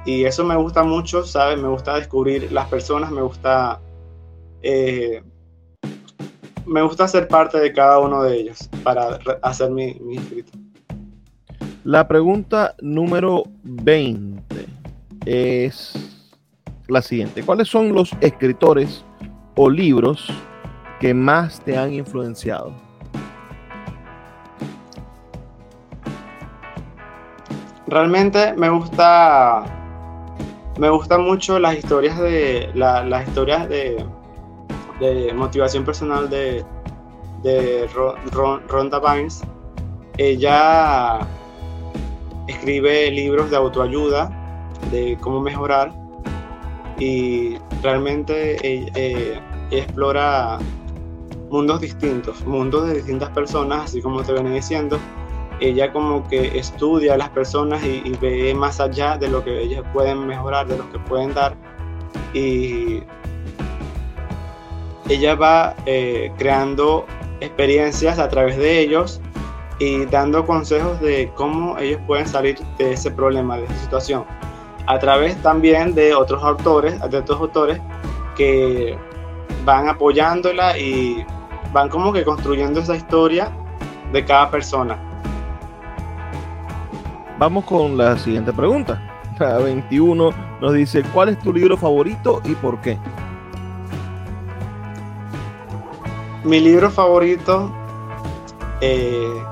Y 0.05 0.23
eso 0.23 0.43
me 0.43 0.55
gusta 0.55 0.83
mucho, 0.83 1.23
¿sabes? 1.23 1.59
Me 1.59 1.67
gusta 1.67 1.95
descubrir 1.95 2.51
las 2.51 2.67
personas, 2.67 3.11
me 3.11 3.21
gusta... 3.21 3.79
Eh, 4.61 5.21
me 6.65 6.81
gusta 6.81 7.07
ser 7.07 7.27
parte 7.27 7.59
de 7.59 7.71
cada 7.71 7.99
uno 7.99 8.23
de 8.23 8.35
ellos 8.35 8.69
para 8.83 9.19
hacer 9.41 9.71
mi, 9.71 9.93
mi 10.01 10.17
escrito. 10.17 10.51
La 11.85 12.07
pregunta 12.07 12.75
número 12.81 13.43
20 13.63 14.65
es 15.25 15.93
la 16.87 17.01
siguiente. 17.01 17.43
¿Cuáles 17.43 17.69
son 17.69 17.93
los 17.93 18.11
escritores 18.19 19.05
o 19.55 19.69
libros 19.69 20.27
que 20.99 21.13
más 21.13 21.61
te 21.63 21.77
han 21.77 21.93
influenciado? 21.93 22.86
Realmente 27.87 28.53
me 28.53 28.69
gusta 28.69 29.63
me 30.77 30.89
gustan 30.89 31.23
mucho 31.23 31.57
las 31.57 31.75
historias 31.75 32.19
de 32.19 32.69
las 32.75 33.27
historias 33.27 33.67
de 33.67 34.03
motivación 35.33 35.83
personal 35.85 36.29
de, 36.29 36.63
de 37.43 37.87
Ronda 38.67 38.99
Bynes. 38.99 39.41
Ella 40.17 41.19
escribe 42.47 43.11
libros 43.11 43.51
de 43.51 43.57
autoayuda, 43.57 44.29
de 44.91 45.17
cómo 45.21 45.41
mejorar 45.41 45.93
y 46.99 47.57
realmente 47.83 48.57
eh, 48.63 49.39
explora 49.71 50.57
mundos 51.49 51.81
distintos, 51.81 52.45
mundos 52.45 52.87
de 52.87 52.95
distintas 52.95 53.29
personas, 53.29 53.85
así 53.85 54.01
como 54.01 54.23
te 54.23 54.33
venía 54.33 54.53
diciendo. 54.53 54.97
Ella 55.59 55.91
como 55.91 56.27
que 56.27 56.57
estudia 56.57 57.15
a 57.15 57.17
las 57.17 57.29
personas 57.29 57.83
y, 57.83 58.11
ve 58.21 58.53
más 58.53 58.79
allá 58.79 59.17
de 59.17 59.27
lo 59.27 59.43
que 59.43 59.61
ellas 59.61 59.83
pueden 59.93 60.27
mejorar, 60.27 60.67
de 60.67 60.77
lo 60.77 60.89
que 60.91 60.99
pueden 60.99 61.33
dar. 61.33 61.55
Y 62.33 63.03
ella 65.09 65.35
va 65.35 65.75
eh, 65.85 66.31
creando 66.37 67.05
experiencias 67.39 68.19
a 68.19 68.29
través 68.29 68.57
de 68.57 68.79
ellos 68.79 69.21
y 69.79 70.05
dando 70.05 70.45
consejos 70.45 70.99
de 71.01 71.31
cómo 71.35 71.77
ellos 71.77 72.01
pueden 72.07 72.27
salir 72.27 72.59
de 72.77 72.93
ese 72.93 73.11
problema, 73.11 73.57
de 73.57 73.65
esa 73.65 73.75
situación. 73.75 74.25
A 74.87 74.99
través 74.99 75.35
también 75.41 75.93
de 75.93 76.13
otros 76.13 76.43
autores, 76.43 76.99
de 77.09 77.17
otros 77.17 77.39
autores 77.39 77.79
que 78.35 78.97
van 79.65 79.89
apoyándola 79.89 80.77
y 80.77 81.25
van 81.73 81.89
como 81.89 82.13
que 82.13 82.23
construyendo 82.23 82.79
esa 82.79 82.95
historia 82.95 83.51
de 84.13 84.23
cada 84.23 84.49
persona. 84.49 85.06
Vamos 87.39 87.65
con 87.65 87.95
la 87.95 88.17
siguiente 88.17 88.51
pregunta. 88.51 88.99
La 89.39 89.59
21 89.59 90.31
nos 90.59 90.73
dice, 90.73 91.03
¿cuál 91.13 91.29
es 91.29 91.39
tu 91.39 91.53
libro 91.53 91.77
favorito 91.77 92.41
y 92.43 92.55
por 92.55 92.81
qué? 92.81 92.97
Mi 96.43 96.59
libro 96.59 96.89
favorito, 96.89 97.71
eh, 98.81 99.43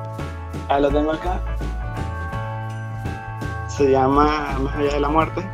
ah, 0.70 0.80
lo 0.80 0.90
tengo 0.90 1.12
acá, 1.12 1.40
se 3.68 3.92
llama 3.92 4.58
Más 4.64 4.76
allá 4.76 4.94
de 4.94 5.00
la 5.00 5.10
muerte. 5.10 5.46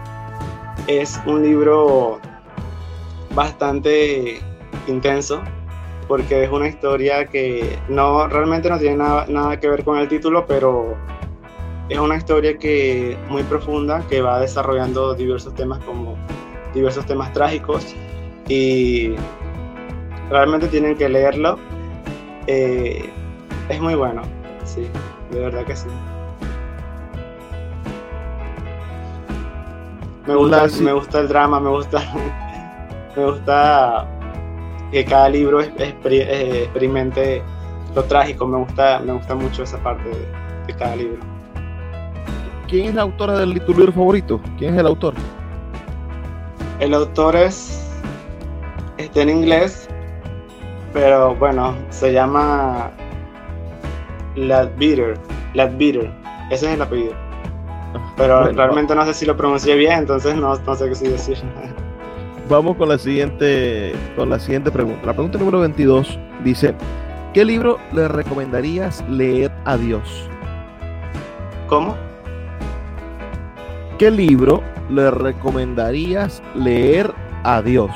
Es 0.87 1.19
un 1.25 1.43
libro 1.43 2.21
bastante 3.35 4.41
intenso 4.87 5.41
porque 6.07 6.45
es 6.45 6.49
una 6.49 6.67
historia 6.67 7.25
que 7.25 7.79
no 7.89 8.27
realmente 8.27 8.69
no 8.69 8.77
tiene 8.77 8.97
nada, 8.97 9.25
nada 9.27 9.59
que 9.59 9.67
ver 9.67 9.83
con 9.83 9.97
el 9.97 10.07
título, 10.07 10.45
pero 10.45 10.95
es 11.91 11.99
una 11.99 12.15
historia 12.15 12.57
que 12.57 13.17
muy 13.27 13.43
profunda 13.43 14.01
que 14.09 14.21
va 14.21 14.39
desarrollando 14.39 15.13
diversos 15.13 15.53
temas 15.55 15.83
como 15.83 16.15
diversos 16.73 17.05
temas 17.05 17.33
trágicos 17.33 17.93
y 18.47 19.13
realmente 20.29 20.69
tienen 20.69 20.95
que 20.95 21.09
leerlo. 21.09 21.59
Eh, 22.47 23.09
es 23.67 23.81
muy 23.81 23.95
bueno, 23.95 24.21
sí, 24.63 24.87
de 25.31 25.39
verdad 25.41 25.65
que 25.65 25.75
sí. 25.75 25.89
Me 30.25 30.35
gusta, 30.35 30.67
me 30.81 30.93
gusta 30.93 31.19
el 31.19 31.27
drama, 31.27 31.59
me 31.59 31.71
gusta, 31.71 32.01
me 33.17 33.25
gusta 33.25 34.07
que 34.93 35.03
cada 35.03 35.27
libro 35.27 35.59
eh, 35.59 35.73
experimente 35.77 37.43
lo 37.93 38.03
trágico, 38.05 38.47
me 38.47 38.59
gusta, 38.59 38.99
me 38.99 39.11
gusta 39.11 39.35
mucho 39.35 39.63
esa 39.63 39.77
parte 39.83 40.07
de, 40.07 40.73
cada 40.75 40.95
libro. 40.95 41.40
¿Quién 42.71 42.85
es 42.85 42.95
la 42.95 43.01
autora 43.01 43.37
del 43.37 43.59
tu 43.65 43.73
libro 43.73 43.91
favorito? 43.91 44.39
¿Quién 44.57 44.73
es 44.73 44.79
el 44.79 44.87
autor? 44.87 45.13
El 46.79 46.93
autor 46.93 47.35
es 47.35 47.85
está 48.95 49.23
en 49.23 49.29
inglés, 49.29 49.89
pero 50.93 51.35
bueno, 51.35 51.75
se 51.89 52.13
llama 52.13 52.89
Ladbeater. 54.37 55.19
Ladbeater. 55.53 56.09
Ese 56.49 56.67
es 56.67 56.75
el 56.75 56.81
apellido. 56.81 57.13
Pero 58.15 58.45
realmente 58.53 58.95
no 58.95 59.05
sé 59.05 59.15
si 59.15 59.25
lo 59.25 59.35
pronuncié 59.35 59.75
bien, 59.75 59.99
entonces 59.99 60.33
no, 60.37 60.55
no 60.55 60.75
sé 60.75 60.87
qué 60.87 60.95
sí 60.95 61.09
decir. 61.09 61.39
Vamos 62.49 62.77
con 62.77 62.87
la 62.87 62.97
siguiente 62.97 63.91
con 64.15 64.29
la 64.29 64.39
siguiente 64.39 64.71
pregunta. 64.71 65.07
La 65.07 65.13
pregunta 65.13 65.37
número 65.37 65.59
22 65.59 66.17
dice, 66.45 66.73
¿qué 67.33 67.43
libro 67.43 67.79
le 67.91 68.07
recomendarías 68.07 69.03
leer 69.09 69.51
a 69.65 69.75
Dios? 69.75 70.29
¿Cómo? 71.67 72.10
¿Qué 74.01 74.09
libro 74.09 74.63
le 74.89 75.11
recomendarías 75.11 76.41
leer 76.55 77.13
a 77.43 77.61
Dios? 77.61 77.91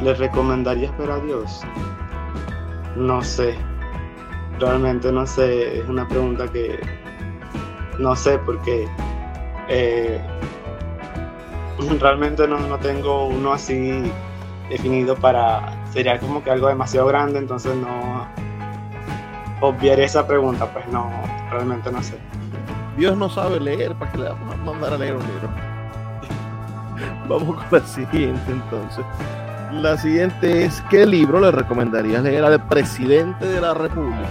¿Le 0.00 0.12
recomendarías 0.12 0.98
ver 0.98 1.12
a 1.12 1.20
Dios? 1.20 1.60
No 2.96 3.22
sé. 3.22 3.54
Realmente 4.58 5.12
no 5.12 5.24
sé. 5.24 5.78
Es 5.78 5.88
una 5.88 6.08
pregunta 6.08 6.48
que 6.48 6.80
no 8.00 8.16
sé 8.16 8.40
porque 8.40 8.88
eh, 9.68 10.20
realmente 12.00 12.48
no, 12.48 12.58
no 12.58 12.76
tengo 12.80 13.28
uno 13.28 13.52
así 13.52 14.02
definido 14.68 15.14
para... 15.14 15.80
Sería 15.92 16.18
como 16.18 16.42
que 16.42 16.50
algo 16.50 16.66
demasiado 16.66 17.06
grande, 17.06 17.38
entonces 17.38 17.72
no... 17.76 18.26
Obviaré 19.60 20.02
esa 20.02 20.26
pregunta, 20.26 20.66
pues 20.72 20.88
no, 20.88 21.08
realmente 21.52 21.92
no 21.92 22.02
sé. 22.02 22.25
Dios 22.96 23.16
no 23.16 23.28
sabe 23.28 23.60
leer, 23.60 23.94
¿para 23.94 24.12
que 24.12 24.18
le 24.18 24.24
vamos 24.24 24.54
a 24.54 24.56
mandar 24.56 24.94
a 24.94 24.98
leer 24.98 25.16
un 25.16 25.22
libro? 25.22 25.50
Vamos 27.28 27.62
con 27.62 27.78
la 27.78 27.86
siguiente 27.86 28.50
entonces. 28.50 29.04
La 29.72 29.98
siguiente 29.98 30.64
es, 30.64 30.82
¿qué 30.88 31.04
libro 31.04 31.40
le 31.40 31.50
recomendarías 31.50 32.22
leer 32.22 32.44
al 32.44 32.66
presidente 32.68 33.44
de 33.44 33.60
la 33.60 33.74
República? 33.74 34.28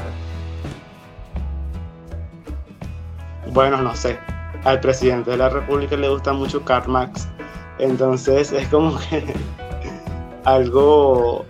Bueno, 3.51 3.82
no 3.82 3.93
sé. 3.95 4.17
Al 4.63 4.80
presidente 4.80 5.32
de 5.32 5.38
la 5.38 5.49
República 5.49 5.95
le 5.95 6.10
gusta 6.10 6.34
mucho 6.34 6.63
Karl 6.63 6.89
Marx. 6.89 7.28
Entonces 7.78 8.51
es 8.51 8.67
como 8.69 8.97
que 9.10 9.34
algo 10.45 11.45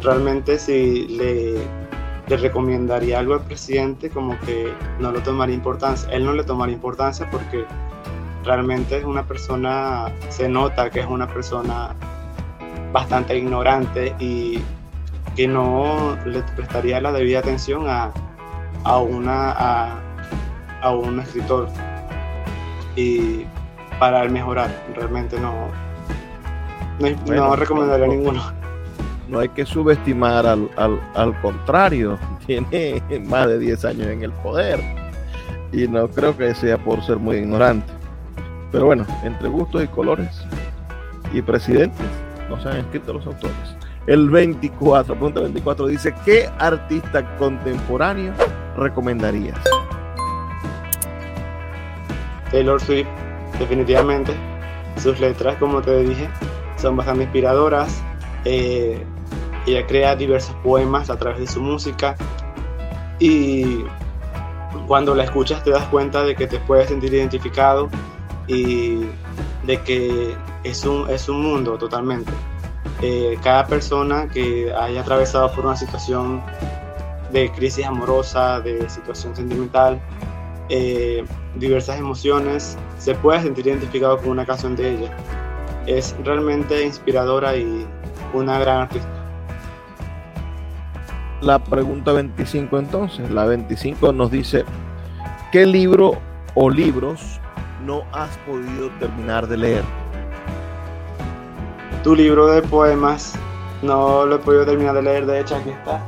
realmente 0.00 0.58
si 0.58 1.08
le, 1.08 1.56
le 2.26 2.36
recomendaría 2.36 3.18
algo 3.18 3.34
al 3.34 3.42
presidente 3.42 4.08
como 4.08 4.38
que 4.40 4.72
no 4.98 5.12
lo 5.12 5.20
tomaría 5.22 5.54
importancia. 5.54 6.10
Él 6.10 6.24
no 6.24 6.32
le 6.32 6.44
tomaría 6.44 6.74
importancia 6.74 7.28
porque 7.30 7.64
realmente 8.44 8.98
es 8.98 9.04
una 9.04 9.24
persona, 9.24 10.12
se 10.28 10.48
nota 10.48 10.90
que 10.90 11.00
es 11.00 11.06
una 11.06 11.26
persona 11.26 11.94
bastante 12.92 13.36
ignorante 13.36 14.14
y 14.18 14.60
que 15.34 15.48
no 15.48 16.16
le 16.24 16.42
prestaría 16.42 17.00
la 17.00 17.12
debida 17.12 17.40
atención 17.40 17.88
a, 17.88 18.12
a 18.84 18.98
una, 18.98 19.98
a, 20.80 20.90
un 20.90 21.18
escritor. 21.20 21.68
Y 22.96 23.44
para 23.98 24.24
mejorar, 24.28 24.70
realmente 24.94 25.38
no, 25.40 25.52
no, 27.26 27.56
recomendaría 27.56 28.06
ninguno. 28.06 28.42
No 29.28 29.40
hay 29.40 29.48
que 29.48 29.64
subestimar 29.64 30.46
al, 30.46 30.70
al, 30.76 31.00
al 31.14 31.40
contrario, 31.40 32.18
tiene 32.46 33.02
más 33.26 33.48
de 33.48 33.58
10 33.58 33.84
años 33.86 34.06
en 34.08 34.22
el 34.22 34.32
poder 34.32 34.80
y 35.72 35.88
no 35.88 36.08
creo 36.08 36.36
que 36.36 36.54
sea 36.54 36.78
por 36.78 37.02
ser 37.02 37.16
muy 37.16 37.36
ignorante. 37.36 37.92
Pero 38.70 38.86
bueno, 38.86 39.06
entre 39.22 39.48
gustos 39.48 39.84
y 39.84 39.88
colores 39.88 40.44
y 41.32 41.42
presidentes, 41.42 42.06
no 42.48 42.60
se 42.60 42.68
han 42.68 42.76
escrito 42.78 43.12
los 43.12 43.26
autores. 43.26 43.76
El 44.06 44.28
24, 44.28 45.14
pregunta 45.14 45.40
24 45.40 45.86
dice, 45.86 46.14
¿qué 46.24 46.48
artista 46.58 47.36
contemporáneo 47.36 48.32
recomendarías? 48.76 49.58
Taylor 52.50 52.80
Swift, 52.80 53.08
definitivamente. 53.58 54.32
Sus 54.96 55.18
letras, 55.18 55.56
como 55.56 55.80
te 55.82 56.02
dije, 56.02 56.28
son 56.76 56.96
bastante 56.96 57.24
inspiradoras. 57.24 58.02
Eh, 58.44 59.04
ella 59.66 59.86
crea 59.86 60.16
diversos 60.16 60.54
poemas 60.62 61.10
a 61.10 61.16
través 61.16 61.40
de 61.40 61.46
su 61.46 61.60
música 61.60 62.16
y 63.18 63.84
cuando 64.86 65.14
la 65.14 65.24
escuchas 65.24 65.62
te 65.64 65.70
das 65.70 65.84
cuenta 65.86 66.24
de 66.24 66.34
que 66.34 66.46
te 66.46 66.58
puedes 66.60 66.88
sentir 66.88 67.14
identificado 67.14 67.88
y 68.46 69.06
de 69.64 69.80
que 69.84 70.34
es 70.64 70.84
un, 70.84 71.08
es 71.08 71.28
un 71.28 71.42
mundo 71.42 71.78
totalmente. 71.78 72.30
Eh, 73.00 73.38
cada 73.42 73.66
persona 73.66 74.28
que 74.28 74.72
haya 74.72 75.00
atravesado 75.00 75.50
por 75.52 75.66
una 75.66 75.76
situación 75.76 76.42
de 77.32 77.50
crisis 77.52 77.84
amorosa, 77.86 78.60
de 78.60 78.88
situación 78.88 79.34
sentimental, 79.34 80.00
eh, 80.68 81.24
diversas 81.56 81.98
emociones, 81.98 82.76
se 82.98 83.14
puede 83.14 83.42
sentir 83.42 83.66
identificado 83.66 84.18
con 84.18 84.30
una 84.30 84.46
canción 84.46 84.76
de 84.76 84.94
ella. 84.94 85.16
Es 85.86 86.14
realmente 86.24 86.84
inspiradora 86.84 87.56
y 87.56 87.86
una 88.32 88.58
gran 88.58 88.82
artista. 88.82 89.23
La 91.44 91.58
pregunta 91.58 92.12
25 92.12 92.78
entonces, 92.78 93.30
la 93.30 93.44
25 93.44 94.14
nos 94.14 94.30
dice, 94.30 94.64
¿qué 95.52 95.66
libro 95.66 96.12
o 96.54 96.70
libros 96.70 97.38
no 97.84 98.02
has 98.12 98.34
podido 98.38 98.88
terminar 98.98 99.46
de 99.46 99.58
leer? 99.58 99.84
Tu 102.02 102.16
libro 102.16 102.46
de 102.46 102.62
poemas 102.62 103.34
no 103.82 104.24
lo 104.24 104.36
he 104.36 104.38
podido 104.38 104.64
terminar 104.64 104.94
de 104.94 105.02
leer, 105.02 105.26
de 105.26 105.40
hecho 105.40 105.56
aquí 105.56 105.68
está. 105.68 106.02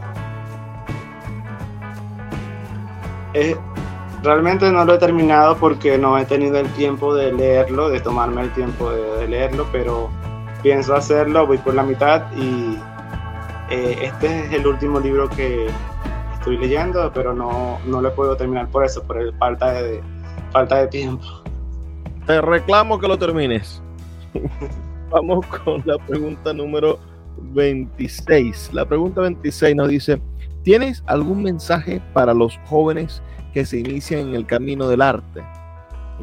realmente 4.22 4.72
no 4.72 4.87
lo 4.87 4.94
he 4.94 4.99
terminado 4.99 5.59
porque 5.59 5.99
no 5.99 6.16
he 6.16 6.25
tenido 6.25 6.57
el 6.57 6.68
tiempo 6.70 7.14
de 7.14 7.35
leerlo, 7.35 7.90
de 7.90 8.01
tomarme 8.01 8.40
el 8.40 8.51
tiempo 8.55 8.90
de, 8.90 9.29
leerlo, 9.29 9.66
pero 9.70 10.09
pienso 10.62 10.94
hacerlo, 10.94 11.46
voy 11.46 11.59
por 11.59 11.75
la 11.75 11.83
mitad 11.83 12.22
y 12.35 12.79
eh, 13.70 13.98
este 14.02 14.46
es 14.46 14.52
el 14.52 14.66
último 14.66 15.00
libro 15.00 15.29
que 15.29 15.66
estoy 16.35 16.57
leyendo, 16.59 17.11
pero 17.12 17.35
no, 17.35 17.79
no 17.87 18.00
lo 18.00 18.14
puedo 18.14 18.37
terminar 18.37 18.68
por 18.68 18.85
eso, 18.85 19.02
por 19.02 19.20
el 19.20 19.33
falta 19.35 19.83
de, 19.83 20.00
falta 20.52 20.76
de 20.76 20.87
tiempo. 20.88 21.24
Te 22.26 22.40
reclamo 22.40 22.98
que 22.98 23.09
lo 23.09 23.18
termines. 23.18 23.83
Vamos 25.11 25.46
con 25.46 25.83
la 25.85 25.98
pregunta 25.98 26.52
número 26.52 26.98
26. 27.38 28.70
La 28.72 28.85
pregunta 28.85 29.20
26 29.22 29.76
nos 29.76 29.88
dice, 29.88 30.20
¿tienes 30.62 31.02
algún 31.07 31.42
mensaje 31.42 32.00
para 32.12 32.35
los 32.35 32.59
jóvenes 32.66 33.22
que 33.52 33.64
se 33.64 33.79
inician 33.79 34.29
en 34.29 34.35
el 34.35 34.46
camino 34.46 34.88
del 34.88 35.02
arte? 35.02 35.42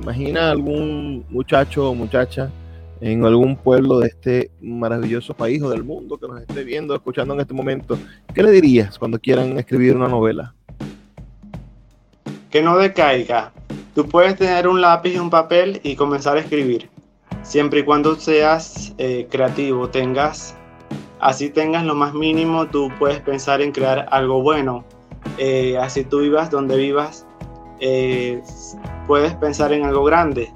Imagina 0.02 0.52
algún 0.52 1.26
muchacho 1.30 1.90
o 1.90 1.96
muchacha 1.96 2.50
en 3.02 3.26
algún 3.26 3.56
pueblo 3.56 4.00
de 4.00 4.08
este 4.08 4.52
maravilloso 4.62 5.34
país 5.34 5.62
o 5.62 5.70
del 5.70 5.84
mundo 5.84 6.18
que 6.18 6.28
nos 6.28 6.42
esté 6.42 6.64
viendo, 6.64 6.96
escuchando 6.96 7.34
en 7.34 7.42
este 7.42 7.54
momento. 7.54 7.98
¿Qué 8.34 8.44
le 8.44 8.52
dirías 8.52 8.98
cuando 8.98 9.20
quieran 9.20 9.58
escribir 9.58 9.96
una 9.96 10.08
novela? 10.08 10.54
Que 12.50 12.62
no 12.62 12.78
decaiga, 12.78 13.52
Tú 13.96 14.08
puedes 14.08 14.36
tener 14.36 14.68
un 14.68 14.82
lápiz 14.82 15.14
y 15.14 15.20
un 15.20 15.30
papel 15.30 15.80
y 15.84 15.96
comenzar 15.96 16.38
a 16.38 16.40
escribir. 16.40 16.90
Siempre 17.44 17.82
y 17.82 17.84
cuando 17.84 18.16
seas 18.16 18.94
eh, 18.98 19.28
creativo, 19.30 19.88
tengas, 19.88 20.56
así 21.20 21.50
tengas 21.50 21.84
lo 21.84 21.94
más 21.94 22.16
mínimo, 22.16 22.68
tú 22.68 22.92
puedes 22.98 23.20
pensar 23.20 23.62
en 23.62 23.72
crear 23.72 24.08
algo 24.10 24.42
bueno. 24.42 24.84
Eh, 25.38 25.78
así 25.78 26.04
tú 26.04 26.22
vivas 26.22 26.50
donde 26.50 26.76
vivas, 26.76 27.28
eh, 27.82 28.42
puedes 29.06 29.36
pensar 29.36 29.72
en 29.74 29.86
algo 29.86 30.04
grande. 30.06 30.52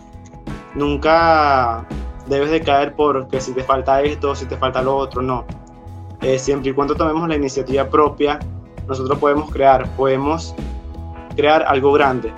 Nunca 0.73 1.87
debes 2.27 2.51
de 2.51 2.61
caer 2.61 2.95
porque 2.95 3.41
si 3.41 3.53
te 3.53 3.63
falta 3.63 4.01
esto, 4.01 4.35
si 4.35 4.45
te 4.45 4.57
falta 4.57 4.81
lo 4.81 4.95
otro, 4.95 5.21
no. 5.21 5.45
siempre 6.37 6.71
y 6.71 6.73
cuando 6.73 6.95
tomemos 6.95 7.27
la 7.27 7.35
iniciativa 7.35 7.85
propia, 7.85 8.39
nosotros 8.87 9.17
podemos 9.19 9.51
crear, 9.51 9.89
podemos 9.95 10.55
crear 11.35 11.63
algo 11.67 11.91
grande 11.93 12.31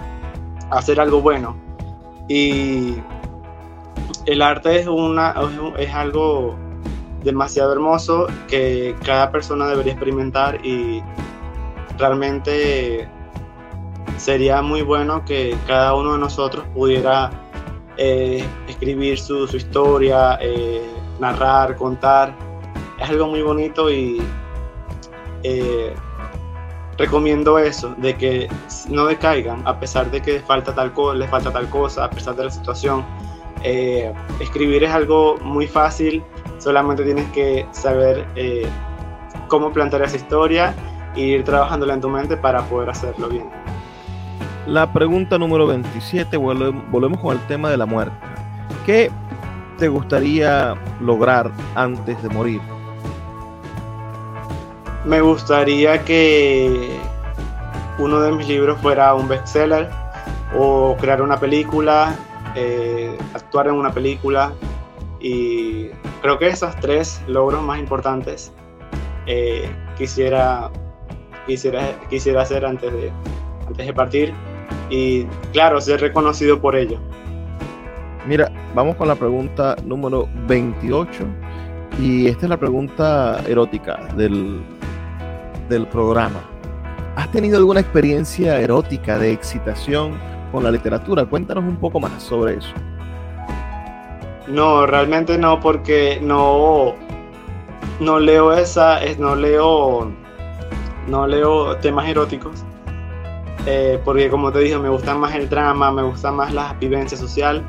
hacer 0.72 1.00
algo 1.00 1.22
bueno. 1.22 1.56
Y 2.28 2.96
el 4.26 4.42
arte 4.42 4.80
es, 4.80 4.88
una, 4.88 5.36
es 5.78 5.94
algo 5.94 6.56
demasiado 7.24 7.74
hermoso 7.74 8.28
que 8.48 8.96
cada 9.04 9.32
persona 9.32 9.68
debería 9.68 9.94
experimentar 9.94 10.64
y 10.66 11.04
realmente 11.98 13.10
sería 14.18 14.62
muy 14.62 14.84
bueno 14.84 15.26
que 15.26 15.56
cada 15.68 15.96
uno 15.96 16.14
de 16.14 16.20
nosotros 16.20 16.66
pudiera 16.74 17.32
eh, 18.02 18.48
escribir 18.70 19.20
su, 19.20 19.44
historia, 19.54 20.40
eh, 20.42 20.82
narrar, 21.20 21.76
contar. 21.76 22.34
Es 22.98 23.10
algo 23.10 23.28
muy 23.28 23.42
bonito 23.42 23.92
y 23.92 24.22
eh, 25.44 25.94
recomiendo 26.98 27.60
eso, 27.60 27.94
de 27.98 28.16
que 28.16 28.48
no 28.88 29.06
decaigan, 29.06 29.68
a 29.68 29.78
pesar 29.82 30.10
de 30.12 30.22
que 30.22 30.40
falta 30.40 30.74
tal 30.74 30.94
les 31.16 31.30
falta 31.30 31.52
tal 31.52 31.70
cosa, 31.70 32.06
a 32.06 32.10
pesar 32.10 32.38
de 32.38 32.46
la 32.46 32.52
situación. 32.52 33.06
Escribir 34.40 34.86
es 34.86 34.92
algo 34.92 35.36
muy 35.42 35.68
fácil, 35.68 36.24
solamente 36.58 37.04
tienes 37.04 37.30
que 37.34 37.68
saber 37.74 38.26
cómo 39.50 39.74
plantear 39.74 40.04
esa 40.04 40.16
historia 40.16 40.74
e 41.18 41.22
ir 41.22 41.44
trabajándola 41.44 41.96
en 41.96 42.02
tu 42.02 42.08
mente 42.08 42.38
para 42.38 42.64
poder 42.64 42.92
hacerlo 42.92 43.28
bien. 43.28 43.50
La 44.70 44.94
pregunta 44.94 45.40
número 45.40 45.66
27, 45.66 46.38
volvemos 46.38 47.20
con 47.20 47.36
el 47.36 47.48
tema 47.48 47.72
de 47.72 47.78
la 47.78 47.88
muerte. 47.88 48.16
¿Qué 48.86 49.10
te 49.80 49.88
gustaría 49.88 50.76
lograr 51.02 51.52
antes 51.74 52.22
de 52.22 52.30
morir? 52.30 52.62
Me 55.06 55.22
gustaría 55.22 56.06
que 56.06 56.88
uno 57.98 58.22
de 58.22 58.32
mis 58.32 58.48
libros 58.48 58.80
fuera 58.80 59.16
un 59.16 59.28
bestseller 59.28 59.90
o 60.56 60.96
crear 61.00 61.24
una 61.24 61.40
película, 61.40 62.16
eh, 62.54 63.18
actuar 63.34 63.70
en 63.70 63.74
una 63.74 63.92
película 63.92 64.54
y 65.20 65.88
creo 66.22 66.38
que 66.38 66.48
esos 66.48 66.76
tres 66.76 67.24
logros 67.26 67.64
más 67.64 67.80
importantes 67.80 68.52
eh, 69.26 69.68
quisiera, 69.98 70.70
quisiera, 71.48 72.00
quisiera 72.08 72.44
hacer 72.44 72.68
antes 72.68 72.94
de, 72.94 73.12
antes 73.68 73.88
de 73.88 73.94
partir 73.96 74.49
y 74.90 75.26
claro, 75.54 75.80
ser 75.82 76.02
reconocido 76.02 76.60
por 76.60 76.76
ello. 76.76 77.00
Mira, 78.28 78.52
vamos 78.76 78.96
con 78.96 79.08
la 79.08 79.16
pregunta 79.16 79.76
número 79.86 80.28
28 80.48 81.24
y 82.02 82.28
esta 82.28 82.46
es 82.46 82.50
la 82.50 82.58
pregunta 82.58 83.42
erótica 83.48 84.08
del, 84.16 84.62
del 85.70 85.88
programa. 85.88 86.42
¿Has 87.16 87.32
tenido 87.32 87.58
alguna 87.58 87.80
experiencia 87.80 88.60
erótica 88.60 89.18
de 89.18 89.32
excitación 89.32 90.18
con 90.52 90.64
la 90.64 90.72
literatura? 90.72 91.26
Cuéntanos 91.26 91.64
un 91.64 91.78
poco 91.78 92.00
más 92.00 92.22
sobre 92.22 92.56
eso. 92.58 92.74
No, 94.48 94.86
realmente 94.86 95.38
no, 95.38 95.60
porque 95.60 96.20
no, 96.22 96.96
no 98.00 98.20
leo 98.20 98.54
esa, 98.54 99.00
no 99.18 99.36
leo, 99.36 100.12
no 101.08 101.28
leo 101.28 101.76
temas 101.78 102.08
eróticos. 102.08 102.64
Eh, 103.66 104.00
porque 104.04 104.30
como 104.30 104.52
te 104.52 104.60
dije, 104.60 104.78
me 104.78 104.90
gusta 104.90 105.16
más 105.16 105.36
el 105.36 105.50
drama, 105.50 105.92
me 105.92 106.04
gusta 106.04 106.32
más 106.32 106.54
la 106.54 106.74
vivencia 106.74 107.18
social 107.18 107.64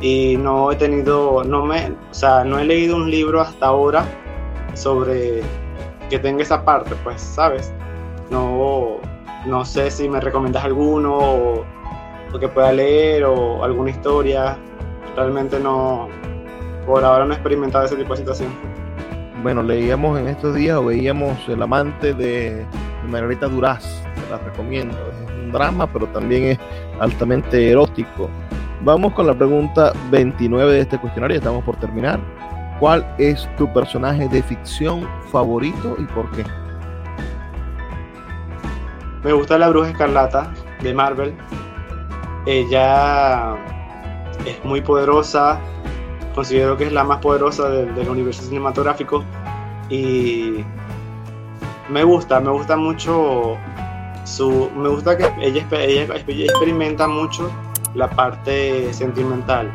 y 0.00 0.36
no 0.36 0.72
he 0.72 0.76
tenido, 0.76 1.44
no 1.44 1.64
me, 1.64 1.92
o 2.10 2.14
sea, 2.14 2.44
no 2.44 2.58
he 2.58 2.64
leído 2.64 2.96
un 2.96 3.10
libro 3.10 3.40
hasta 3.40 3.66
ahora 3.66 4.04
sobre 4.74 5.42
que 6.08 6.18
tenga 6.18 6.42
esa 6.42 6.64
parte, 6.64 6.94
pues, 7.04 7.20
¿sabes? 7.20 7.72
No, 8.30 8.98
no 9.46 9.64
sé 9.64 9.90
si 9.90 10.08
me 10.08 10.20
recomiendas 10.20 10.64
alguno 10.64 11.16
o, 11.16 11.64
que 12.38 12.48
pueda 12.48 12.72
leer 12.72 13.24
o 13.24 13.64
alguna 13.64 13.90
historia. 13.90 14.56
Realmente 15.16 15.58
no, 15.58 16.08
por 16.86 17.04
ahora 17.04 17.24
no 17.24 17.32
he 17.32 17.34
experimentado 17.34 17.84
ese 17.84 17.96
tipo 17.96 18.12
de 18.14 18.18
situación. 18.18 18.50
Bueno, 19.42 19.62
leíamos 19.62 20.18
en 20.18 20.28
estos 20.28 20.54
días 20.54 20.76
o 20.76 20.84
veíamos 20.84 21.36
El 21.48 21.62
amante 21.62 22.12
de 22.12 22.64
Margarita 23.08 23.48
Duraz, 23.48 24.02
la 24.30 24.38
recomiendo. 24.38 24.96
Es 24.96 25.44
un 25.44 25.52
drama, 25.52 25.86
pero 25.86 26.06
también 26.08 26.44
es 26.44 26.58
altamente 27.00 27.70
erótico. 27.70 28.30
Vamos 28.82 29.12
con 29.12 29.26
la 29.26 29.34
pregunta 29.34 29.92
29 30.10 30.72
de 30.72 30.80
este 30.80 30.98
cuestionario, 30.98 31.36
estamos 31.36 31.62
por 31.64 31.76
terminar. 31.76 32.18
¿Cuál 32.78 33.06
es 33.18 33.48
tu 33.56 33.70
personaje 33.72 34.26
de 34.28 34.42
ficción 34.42 35.06
favorito 35.30 35.96
y 35.98 36.04
por 36.04 36.30
qué? 36.30 36.44
Me 39.22 39.32
gusta 39.32 39.58
la 39.58 39.68
Bruja 39.68 39.90
Escarlata 39.90 40.50
de 40.80 40.94
Marvel. 40.94 41.34
Ella 42.46 43.54
es 44.46 44.64
muy 44.64 44.80
poderosa. 44.80 45.60
Considero 46.34 46.78
que 46.78 46.84
es 46.84 46.92
la 46.92 47.04
más 47.04 47.18
poderosa 47.18 47.68
del, 47.68 48.08
universo 48.08 48.42
cinematográfico. 48.42 49.24
y 49.90 50.64
me 51.90 52.04
gusta, 52.04 52.38
me 52.40 52.50
gusta 52.50 52.76
mucho 52.76 53.58
su, 54.24 54.70
me 54.76 54.88
gusta 54.88 55.16
que 55.16 55.24
ella, 55.40 55.66
ella, 55.72 56.14
experimenta 56.14 57.08
mucho 57.08 57.50
la 57.94 58.08
parte 58.08 58.92
sentimental. 58.92 59.70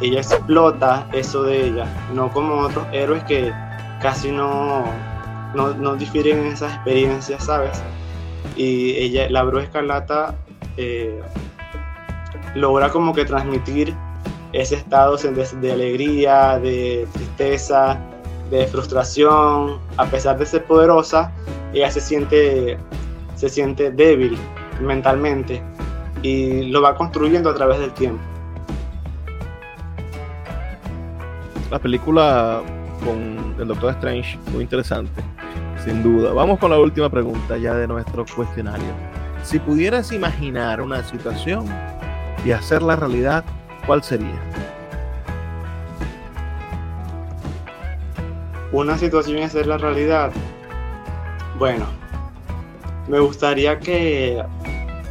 Ella 0.00 0.20
explota 0.20 1.06
eso 1.12 1.44
de 1.44 1.66
ella, 1.66 1.86
no 2.12 2.30
como 2.30 2.56
otros 2.56 2.86
héroes 2.92 3.22
que 3.24 3.52
casi 4.00 4.30
no, 4.30 4.84
no, 5.54 5.96
difieren 5.96 6.38
en 6.40 6.46
esas 6.48 6.74
experiencias, 6.74 7.44
¿sabes? 7.44 7.82
Y 8.56 8.96
ella, 8.96 9.30
la 9.30 9.44
Bruja 9.44 9.64
Escarlata, 9.64 10.34
eh, 10.76 11.22
logra 12.54 12.90
como 12.90 13.14
que 13.14 13.24
transmitir 13.24 13.94
ese 14.52 14.76
estado 14.76 15.16
de, 15.16 15.72
alegría, 15.72 16.58
de 16.58 17.06
tristeza, 17.12 17.98
de 18.50 18.66
frustración, 18.66 19.78
a 19.96 20.06
pesar 20.06 20.38
de 20.38 20.46
ser 20.46 20.64
poderosa, 20.64 21.32
ella 21.72 21.90
se 21.90 22.00
siente, 22.00 22.76
se 23.42 23.48
siente 23.48 23.90
débil 23.90 24.38
mentalmente 24.80 25.60
y 26.22 26.70
lo 26.70 26.80
va 26.80 26.94
construyendo 26.94 27.50
a 27.50 27.54
través 27.56 27.80
del 27.80 27.90
tiempo. 27.90 28.22
La 31.68 31.80
película 31.80 32.62
con 33.04 33.56
el 33.58 33.66
Doctor 33.66 33.94
Strange, 33.94 34.38
muy 34.52 34.62
interesante, 34.62 35.20
sin 35.84 36.04
duda. 36.04 36.32
Vamos 36.32 36.60
con 36.60 36.70
la 36.70 36.78
última 36.78 37.10
pregunta 37.10 37.58
ya 37.58 37.74
de 37.74 37.88
nuestro 37.88 38.24
cuestionario. 38.26 38.86
Si 39.42 39.58
pudieras 39.58 40.12
imaginar 40.12 40.80
una 40.80 41.02
situación 41.02 41.64
y 42.44 42.52
hacerla 42.52 42.94
realidad, 42.94 43.44
¿cuál 43.88 44.04
sería? 44.04 44.38
Una 48.70 48.96
situación 48.96 49.38
y 49.38 49.42
hacerla 49.42 49.78
realidad. 49.78 50.30
Bueno, 51.58 51.86
me 53.08 53.18
gustaría 53.20 53.78
que 53.78 54.42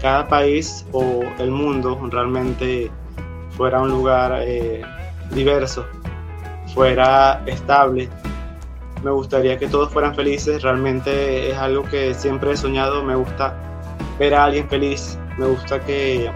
cada 0.01 0.27
país 0.27 0.85
o 0.91 1.21
el 1.39 1.51
mundo 1.51 1.99
realmente 2.09 2.89
fuera 3.51 3.81
un 3.81 3.89
lugar 3.89 4.41
eh, 4.41 4.81
diverso, 5.31 5.85
fuera 6.73 7.41
estable. 7.45 8.09
Me 9.03 9.11
gustaría 9.11 9.57
que 9.57 9.67
todos 9.67 9.91
fueran 9.91 10.15
felices, 10.15 10.61
realmente 10.61 11.51
es 11.51 11.57
algo 11.57 11.83
que 11.83 12.13
siempre 12.13 12.51
he 12.51 12.57
soñado, 12.57 13.03
me 13.03 13.15
gusta 13.15 13.55
ver 14.19 14.35
a 14.35 14.45
alguien 14.45 14.67
feliz, 14.69 15.17
me 15.37 15.47
gusta 15.47 15.79
que 15.79 16.31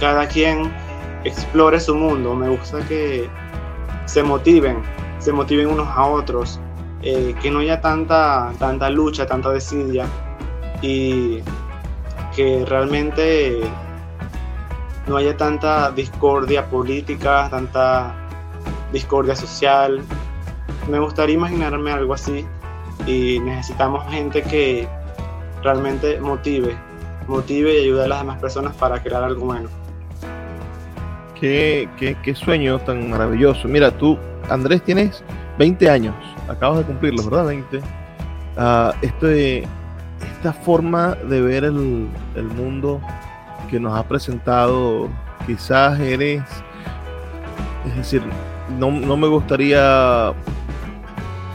cada 0.00 0.26
quien 0.28 0.70
explore 1.24 1.80
su 1.80 1.94
mundo, 1.94 2.34
me 2.34 2.48
gusta 2.50 2.80
que 2.86 3.28
se 4.04 4.22
motiven, 4.22 4.82
se 5.18 5.32
motiven 5.32 5.68
unos 5.68 5.88
a 5.88 6.04
otros, 6.06 6.60
eh, 7.02 7.34
que 7.40 7.50
no 7.50 7.60
haya 7.60 7.80
tanta, 7.80 8.52
tanta 8.58 8.90
lucha, 8.90 9.26
tanta 9.26 9.50
desidia 9.50 10.06
y 10.84 11.42
que 12.36 12.64
realmente 12.66 13.60
no 15.06 15.16
haya 15.16 15.34
tanta 15.36 15.90
discordia 15.90 16.66
política, 16.66 17.48
tanta 17.50 18.14
discordia 18.92 19.34
social. 19.34 20.02
Me 20.90 20.98
gustaría 20.98 21.36
imaginarme 21.36 21.90
algo 21.90 22.12
así 22.12 22.44
y 23.06 23.40
necesitamos 23.40 24.04
gente 24.10 24.42
que 24.42 24.86
realmente 25.62 26.20
motive, 26.20 26.76
motive 27.28 27.74
y 27.74 27.84
ayude 27.84 28.04
a 28.04 28.08
las 28.08 28.18
demás 28.18 28.38
personas 28.38 28.76
para 28.76 29.02
crear 29.02 29.24
algo 29.24 29.46
bueno. 29.46 29.70
Qué, 31.40 31.88
qué, 31.98 32.34
sueño 32.34 32.78
tan 32.80 33.10
maravilloso. 33.10 33.68
Mira, 33.68 33.90
tú, 33.90 34.18
Andrés, 34.50 34.82
tienes 34.82 35.22
20 35.58 35.90
años, 35.90 36.14
acabas 36.48 36.78
de 36.78 36.84
cumplirlos, 36.84 37.28
¿verdad? 37.28 37.46
20. 37.46 37.78
Uh, 37.78 37.82
este, 39.02 39.66
esta 40.44 40.62
forma 40.62 41.14
de 41.14 41.40
ver 41.40 41.64
el, 41.64 42.06
el, 42.34 42.44
mundo 42.44 43.00
que 43.70 43.80
nos 43.80 43.98
ha 43.98 44.06
presentado, 44.06 45.08
quizás 45.46 45.98
eres, 45.98 46.42
es 47.86 47.96
decir, 47.96 48.22
no, 48.78 48.90
no 48.90 49.16
me 49.16 49.26
gustaría 49.26 50.34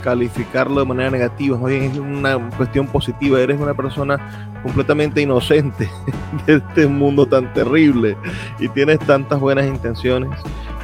calificarlo 0.04 0.80
de 0.80 0.88
manera 0.88 1.12
negativa, 1.12 1.56
más 1.56 1.70
bien 1.70 1.84
es 1.84 2.00
una 2.00 2.40
cuestión 2.58 2.88
positiva, 2.88 3.40
eres 3.40 3.60
una 3.60 3.76
persona 3.76 4.50
completamente 4.64 5.22
inocente 5.22 5.88
de 6.48 6.56
este 6.56 6.88
mundo 6.88 7.28
tan 7.28 7.54
terrible 7.54 8.18
y 8.58 8.70
tienes 8.70 8.98
tantas 9.02 9.40
buenas 9.40 9.68
intenciones 9.68 10.32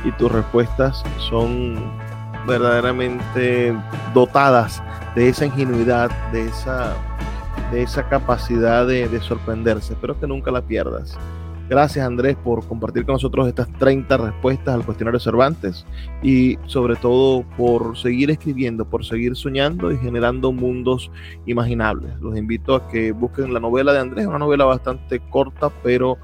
y 0.03 0.11
tus 0.11 0.31
respuestas 0.31 1.03
son 1.27 1.91
verdaderamente 2.45 3.73
dotadas 4.13 4.83
de 5.15 5.29
esa 5.29 5.47
ingenuidad, 5.47 6.11
de 6.31 6.45
esa, 6.45 6.93
de 7.71 7.83
esa 7.83 8.07
capacidad 8.07 8.87
de, 8.87 9.07
de 9.07 9.19
sorprenderse. 9.21 9.93
Espero 9.93 10.19
que 10.19 10.27
nunca 10.27 10.51
la 10.51 10.61
pierdas. 10.61 11.17
Gracias 11.67 12.05
Andrés 12.05 12.35
por 12.43 12.67
compartir 12.67 13.05
con 13.05 13.13
nosotros 13.13 13.47
estas 13.47 13.67
30 13.79 14.17
respuestas 14.17 14.75
al 14.75 14.85
cuestionario 14.85 15.19
Cervantes 15.19 15.83
y 16.21 16.59
sobre 16.67 16.95
todo 16.95 17.43
por 17.57 17.97
seguir 17.97 18.29
escribiendo, 18.29 18.85
por 18.85 19.03
seguir 19.03 19.35
soñando 19.35 19.91
y 19.91 19.97
generando 19.97 20.51
mundos 20.51 21.09
imaginables. 21.47 22.19
Los 22.21 22.37
invito 22.37 22.75
a 22.75 22.87
que 22.87 23.11
busquen 23.13 23.51
la 23.51 23.59
novela 23.59 23.93
de 23.93 23.99
Andrés, 23.99 24.27
una 24.27 24.37
novela 24.37 24.65
bastante 24.65 25.19
corta 25.19 25.71
pero 25.81 26.19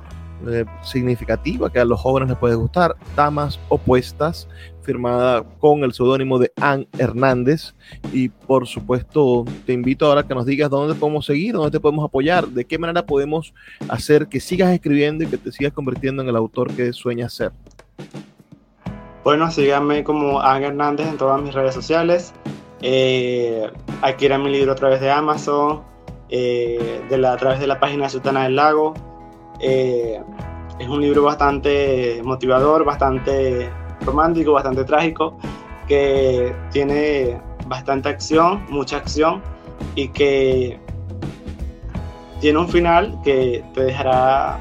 eh, 0.47 0.65
significativa 0.83 1.71
que 1.71 1.79
a 1.79 1.85
los 1.85 1.99
jóvenes 1.99 2.29
les 2.29 2.37
puede 2.37 2.55
gustar, 2.55 2.95
Damas 3.15 3.59
Opuestas, 3.69 4.47
firmada 4.81 5.43
con 5.59 5.83
el 5.83 5.93
seudónimo 5.93 6.39
de 6.39 6.51
Ann 6.59 6.87
Hernández. 6.97 7.73
Y 8.11 8.29
por 8.29 8.67
supuesto, 8.67 9.45
te 9.65 9.73
invito 9.73 10.05
ahora 10.05 10.21
a 10.21 10.27
que 10.27 10.35
nos 10.35 10.45
digas 10.45 10.69
dónde 10.69 10.95
podemos 10.95 11.25
seguir, 11.25 11.53
dónde 11.53 11.71
te 11.71 11.79
podemos 11.79 12.05
apoyar, 12.05 12.47
de 12.47 12.65
qué 12.65 12.77
manera 12.77 13.05
podemos 13.05 13.53
hacer 13.89 14.27
que 14.27 14.39
sigas 14.39 14.71
escribiendo 14.71 15.23
y 15.23 15.27
que 15.27 15.37
te 15.37 15.51
sigas 15.51 15.73
convirtiendo 15.73 16.21
en 16.21 16.29
el 16.29 16.35
autor 16.35 16.71
que 16.73 16.93
sueñas 16.93 17.33
ser. 17.33 17.51
Bueno, 19.23 19.51
síganme 19.51 20.03
como 20.03 20.41
Ann 20.41 20.63
Hernández 20.63 21.07
en 21.07 21.17
todas 21.17 21.41
mis 21.41 21.53
redes 21.53 21.75
sociales. 21.75 22.33
Eh, 22.81 23.69
mi 24.39 24.49
libro 24.49 24.71
a 24.71 24.75
través 24.75 24.99
de 24.99 25.11
Amazon, 25.11 25.83
eh, 26.29 27.01
de 27.09 27.17
la, 27.17 27.33
a 27.33 27.37
través 27.37 27.59
de 27.59 27.67
la 27.67 27.79
página 27.79 28.05
de 28.05 28.09
Sultana 28.09 28.43
del 28.43 28.55
Lago. 28.55 28.93
Eh, 29.61 30.19
es 30.79 30.87
un 30.87 31.01
libro 31.01 31.23
bastante 31.23 32.21
motivador, 32.23 32.83
bastante 32.83 33.69
romántico, 34.05 34.53
bastante 34.53 34.83
trágico, 34.83 35.37
que 35.87 36.55
tiene 36.71 37.39
bastante 37.67 38.09
acción, 38.09 38.65
mucha 38.69 38.97
acción 38.97 39.41
y 39.95 40.07
que 40.07 40.79
tiene 42.39 42.57
un 42.57 42.67
final 42.67 43.19
que 43.23 43.63
te 43.73 43.83
dejará 43.83 44.57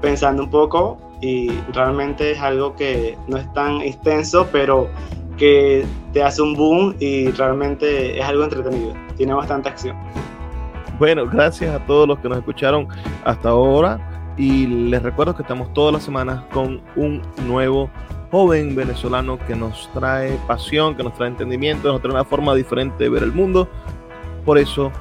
pensando 0.00 0.42
un 0.42 0.50
poco 0.50 0.98
y 1.20 1.50
realmente 1.72 2.32
es 2.32 2.40
algo 2.40 2.74
que 2.74 3.16
no 3.28 3.36
es 3.36 3.52
tan 3.52 3.80
extenso, 3.82 4.48
pero 4.50 4.88
que 5.36 5.84
te 6.12 6.22
hace 6.22 6.42
un 6.42 6.54
boom 6.54 6.96
y 6.98 7.30
realmente 7.30 8.18
es 8.18 8.24
algo 8.24 8.44
entretenido, 8.44 8.94
tiene 9.16 9.34
bastante 9.34 9.68
acción. 9.68 9.96
Bueno, 11.00 11.26
gracias 11.26 11.74
a 11.74 11.78
todos 11.86 12.06
los 12.06 12.18
que 12.18 12.28
nos 12.28 12.36
escucharon 12.36 12.86
hasta 13.24 13.48
ahora 13.48 14.34
y 14.36 14.66
les 14.66 15.02
recuerdo 15.02 15.34
que 15.34 15.40
estamos 15.40 15.72
todas 15.72 15.94
las 15.94 16.02
semanas 16.02 16.44
con 16.52 16.82
un 16.94 17.22
nuevo 17.46 17.88
joven 18.30 18.76
venezolano 18.76 19.38
que 19.46 19.56
nos 19.56 19.88
trae 19.94 20.38
pasión, 20.46 20.94
que 20.94 21.02
nos 21.02 21.14
trae 21.14 21.30
entendimiento, 21.30 21.90
nos 21.90 22.02
trae 22.02 22.12
una 22.12 22.24
forma 22.26 22.54
diferente 22.54 23.04
de 23.04 23.08
ver 23.08 23.22
el 23.22 23.32
mundo. 23.32 23.66
Por 24.44 24.58
eso 24.58 24.92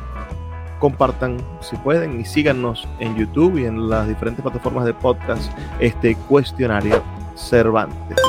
compartan 0.79 1.35
si 1.59 1.75
pueden 1.75 2.21
y 2.21 2.23
síganos 2.23 2.87
en 2.99 3.17
YouTube 3.17 3.57
y 3.57 3.65
en 3.65 3.89
las 3.89 4.07
diferentes 4.07 4.41
plataformas 4.41 4.85
de 4.85 4.93
podcast 4.93 5.51
este 5.81 6.15
cuestionario 6.15 7.03
Cervantes. 7.35 8.28